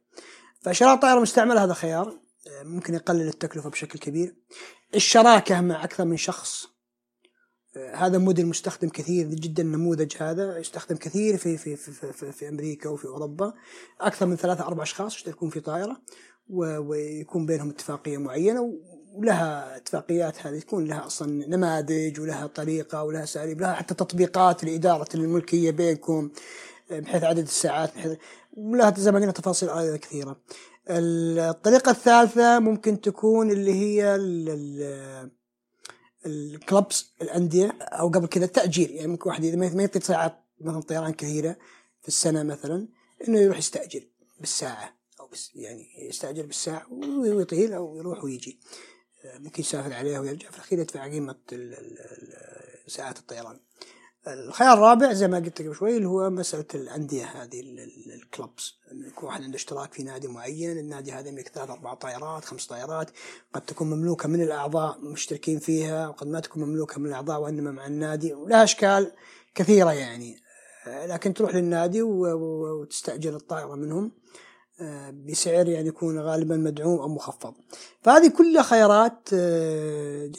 فشراء 0.61 0.95
طائرة 0.95 1.19
مستعمله 1.19 1.63
هذا 1.63 1.73
خيار 1.73 2.19
ممكن 2.63 2.93
يقلل 2.93 3.27
التكلفة 3.27 3.69
بشكل 3.69 3.99
كبير. 3.99 4.35
الشراكة 4.95 5.61
مع 5.61 5.83
أكثر 5.83 6.05
من 6.05 6.17
شخص 6.17 6.67
هذا 7.77 8.17
موديل 8.17 8.47
مستخدم 8.47 8.89
كثير 8.89 9.27
جدا 9.27 9.63
النموذج 9.63 10.13
هذا 10.19 10.57
يستخدم 10.57 10.95
كثير 10.95 11.37
في 11.37 11.57
في 11.57 11.75
في 11.75 12.13
في, 12.13 12.31
في 12.31 12.49
أمريكا 12.49 12.89
وفي 12.89 13.07
أوروبا 13.07 13.53
أكثر 14.01 14.25
من 14.25 14.35
ثلاثة 14.35 14.67
أربع 14.67 14.83
أشخاص 14.83 15.15
يشتركون 15.15 15.49
في 15.49 15.59
طائرة 15.59 16.01
ويكون 16.49 17.45
بينهم 17.45 17.69
اتفاقية 17.69 18.17
معينة 18.17 18.73
ولها 19.13 19.77
اتفاقيات 19.77 20.47
هذه 20.47 20.59
تكون 20.59 20.85
لها 20.85 21.05
أصلا 21.05 21.47
نماذج 21.47 22.19
ولها 22.19 22.47
طريقة 22.47 23.03
ولها 23.03 23.23
أساليب 23.23 23.61
لها 23.61 23.73
حتى 23.73 23.93
تطبيقات 23.93 24.63
لإدارة 24.63 25.07
الملكية 25.15 25.71
بينكم 25.71 26.29
بحيث 26.91 27.23
عدد 27.23 27.43
الساعات 27.43 27.95
بحيث 27.95 28.17
ولها 28.53 28.93
زي 28.97 29.31
تفاصيل 29.31 29.95
كثيرة. 29.95 30.37
الطريقة 30.89 31.91
الثالثة 31.91 32.59
ممكن 32.59 33.01
تكون 33.01 33.51
اللي 33.51 33.73
هي 33.73 34.15
الكلبس 36.25 37.05
الأندية 37.21 37.77
أو 37.81 38.07
قبل 38.09 38.27
كذا 38.27 38.45
التأجير 38.45 38.91
يعني 38.91 39.07
ممكن 39.07 39.29
واحد 39.29 39.43
إذا 39.43 39.55
ما 39.55 39.83
يطير 39.83 40.01
ساعات 40.01 40.43
مثلا 40.61 40.81
طيران 40.81 41.13
كثيرة 41.13 41.57
في 42.01 42.07
السنة 42.07 42.43
مثلا 42.43 42.87
إنه 43.27 43.39
يروح 43.39 43.57
يستأجر 43.57 44.07
بالساعة 44.39 44.95
أو 45.19 45.27
بس 45.27 45.51
يعني 45.55 46.07
يستأجر 46.09 46.45
بالساعة 46.45 46.93
ويطير 46.93 47.75
أو 47.75 47.97
يروح 47.97 48.23
ويجي. 48.23 48.59
ممكن 49.25 49.61
يسافر 49.61 49.93
عليها 49.93 50.19
ويرجع. 50.19 50.49
في 50.49 50.57
الأخير 50.57 50.79
يدفع 50.79 51.03
قيمة 51.03 51.35
ساعات 52.87 53.17
الطيران. 53.19 53.59
الخيار 54.27 54.73
الرابع 54.73 55.13
زي 55.13 55.27
ما 55.27 55.37
قلت 55.37 55.61
قبل 55.61 55.75
شوي 55.75 55.97
اللي 55.97 56.07
هو 56.07 56.29
مسألة 56.29 56.65
الأندية 56.75 57.25
هذه 57.25 57.61
الكلبس 58.15 58.73
يكون 58.91 59.29
واحد 59.29 59.43
عنده 59.43 59.55
اشتراك 59.55 59.93
في 59.93 60.03
نادي 60.03 60.27
معين 60.27 60.77
النادي 60.77 61.11
هذا 61.11 61.29
يملك 61.29 61.47
ثلاث 61.47 61.69
أربع 61.69 61.93
طائرات 61.93 62.45
خمس 62.45 62.67
طائرات 62.67 63.09
قد 63.53 63.61
تكون 63.61 63.89
مملوكة 63.89 64.29
من 64.29 64.41
الأعضاء 64.41 64.99
مشتركين 64.99 65.59
فيها 65.59 66.07
وقد 66.07 66.27
ما 66.27 66.39
تكون 66.39 66.63
مملوكة 66.63 66.99
من 66.99 67.09
الأعضاء 67.09 67.41
وإنما 67.41 67.71
مع 67.71 67.87
النادي. 67.87 68.33
ولها 68.33 68.63
أشكال 68.63 69.11
كثيرة 69.55 69.93
يعني. 69.93 70.37
لكن 70.87 71.33
تروح 71.33 71.55
للنادي 71.55 72.01
وتستأجر 72.01 73.35
الطائرة 73.35 73.75
منهم. 73.75 74.11
بسعر 75.11 75.67
يعني 75.67 75.87
يكون 75.87 76.19
غالبا 76.19 76.57
مدعوم 76.57 76.99
أو 76.99 77.07
مخفض. 77.07 77.53
فهذه 78.01 78.27
كلها 78.27 78.63
خيارات 78.63 79.29
آه، 79.33 80.31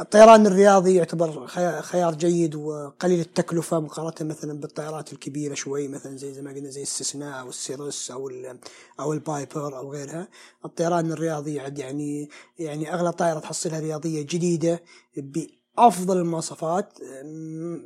الطيران 0.00 0.46
الرياضي 0.46 0.94
يعتبر 0.94 1.46
خيار 1.82 2.14
جيد 2.14 2.54
وقليل 2.54 3.20
التكلفة 3.20 3.80
مقارنة 3.80 4.30
مثلا 4.30 4.60
بالطائرات 4.60 5.12
الكبيرة 5.12 5.54
شوي 5.54 5.88
مثلا 5.88 6.16
زي 6.16 6.34
زي 6.34 6.42
ما 6.42 6.50
قلنا 6.50 6.70
زي 6.70 6.82
السيسنا 6.82 7.40
أو 7.40 7.48
السيروس 7.48 8.10
أو 8.10 8.30
أو 9.00 9.12
البايبر 9.12 9.76
أو 9.76 9.92
غيرها. 9.92 10.28
الطيران 10.64 11.12
الرياضي 11.12 11.54
يعني 11.54 12.28
يعني 12.58 12.94
أغلى 12.94 13.12
طائرة 13.12 13.38
تحصلها 13.38 13.80
رياضية 13.80 14.22
جديدة 14.22 14.82
بأفضل 15.16 16.18
المواصفات 16.18 16.98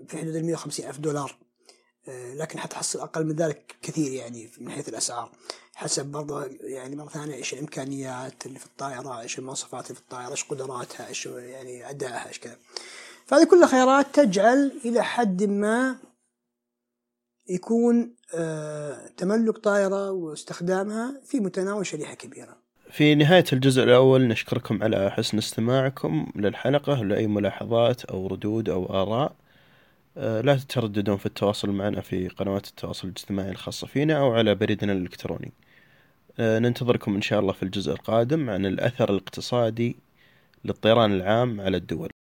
في 0.08 0.16
حدود 0.18 0.36
ال 0.36 0.44
150 0.44 0.86
ألف 0.86 0.98
دولار. 0.98 1.36
آه، 1.40 1.45
لكن 2.08 2.58
حتحصل 2.58 3.00
أقل 3.00 3.26
من 3.26 3.36
ذلك 3.36 3.76
كثير 3.82 4.12
يعني 4.12 4.50
من 4.60 4.70
حيث 4.70 4.88
الأسعار. 4.88 5.30
حسب 5.74 6.06
برضه 6.06 6.44
يعني 6.60 6.96
مرة 6.96 7.08
ثانية 7.08 7.34
إيش 7.34 7.52
الإمكانيات 7.52 8.46
اللي 8.46 8.58
في 8.58 8.66
الطائرة 8.66 9.20
إيش 9.20 9.38
المواصفات 9.38 9.84
اللي 9.84 9.94
في 9.94 10.00
الطائرة 10.00 10.30
إيش 10.30 10.44
قدراتها 10.44 11.08
إيش 11.08 11.26
يعني 11.26 11.90
أدائها 11.90 12.28
إيش 12.28 12.38
كذا. 12.38 12.56
فهذه 13.26 13.44
كلها 13.44 13.66
خيارات 13.66 14.06
تجعل 14.14 14.72
إلى 14.84 15.04
حد 15.04 15.42
ما 15.44 15.96
يكون 17.48 18.14
آه 18.34 19.08
تملك 19.16 19.58
طائرة 19.58 20.10
واستخدامها 20.10 21.20
في 21.26 21.40
متناول 21.40 21.86
شريحة 21.86 22.14
كبيرة. 22.14 22.56
في 22.90 23.14
نهاية 23.14 23.44
الجزء 23.52 23.82
الأول 23.82 24.28
نشكركم 24.28 24.82
على 24.82 25.10
حسن 25.10 25.38
استماعكم 25.38 26.32
للحلقة. 26.36 27.02
لأي 27.02 27.26
ملاحظات 27.26 28.04
أو 28.04 28.26
ردود 28.26 28.68
أو 28.68 28.86
آراء 28.86 29.32
آه، 29.32 29.45
لا 30.16 30.56
تترددون 30.56 31.16
في 31.16 31.26
التواصل 31.26 31.70
معنا 31.70 32.00
في 32.00 32.28
قنوات 32.28 32.68
التواصل 32.68 33.08
الاجتماعي 33.08 33.50
الخاصة 33.50 33.86
فينا 33.86 34.18
أو 34.18 34.32
على 34.34 34.54
بريدنا 34.54 34.92
الإلكتروني. 34.92 35.52
آه، 36.38 36.58
ننتظركم 36.58 37.14
إن 37.14 37.22
شاء 37.22 37.40
الله 37.40 37.52
في 37.52 37.62
الجزء 37.62 37.92
القادم 37.92 38.50
عن 38.50 38.66
الأثر 38.66 39.10
الاقتصادي 39.10 39.96
للطيران 40.64 41.12
العام 41.12 41.60
على 41.60 41.76
الدول. 41.76 42.15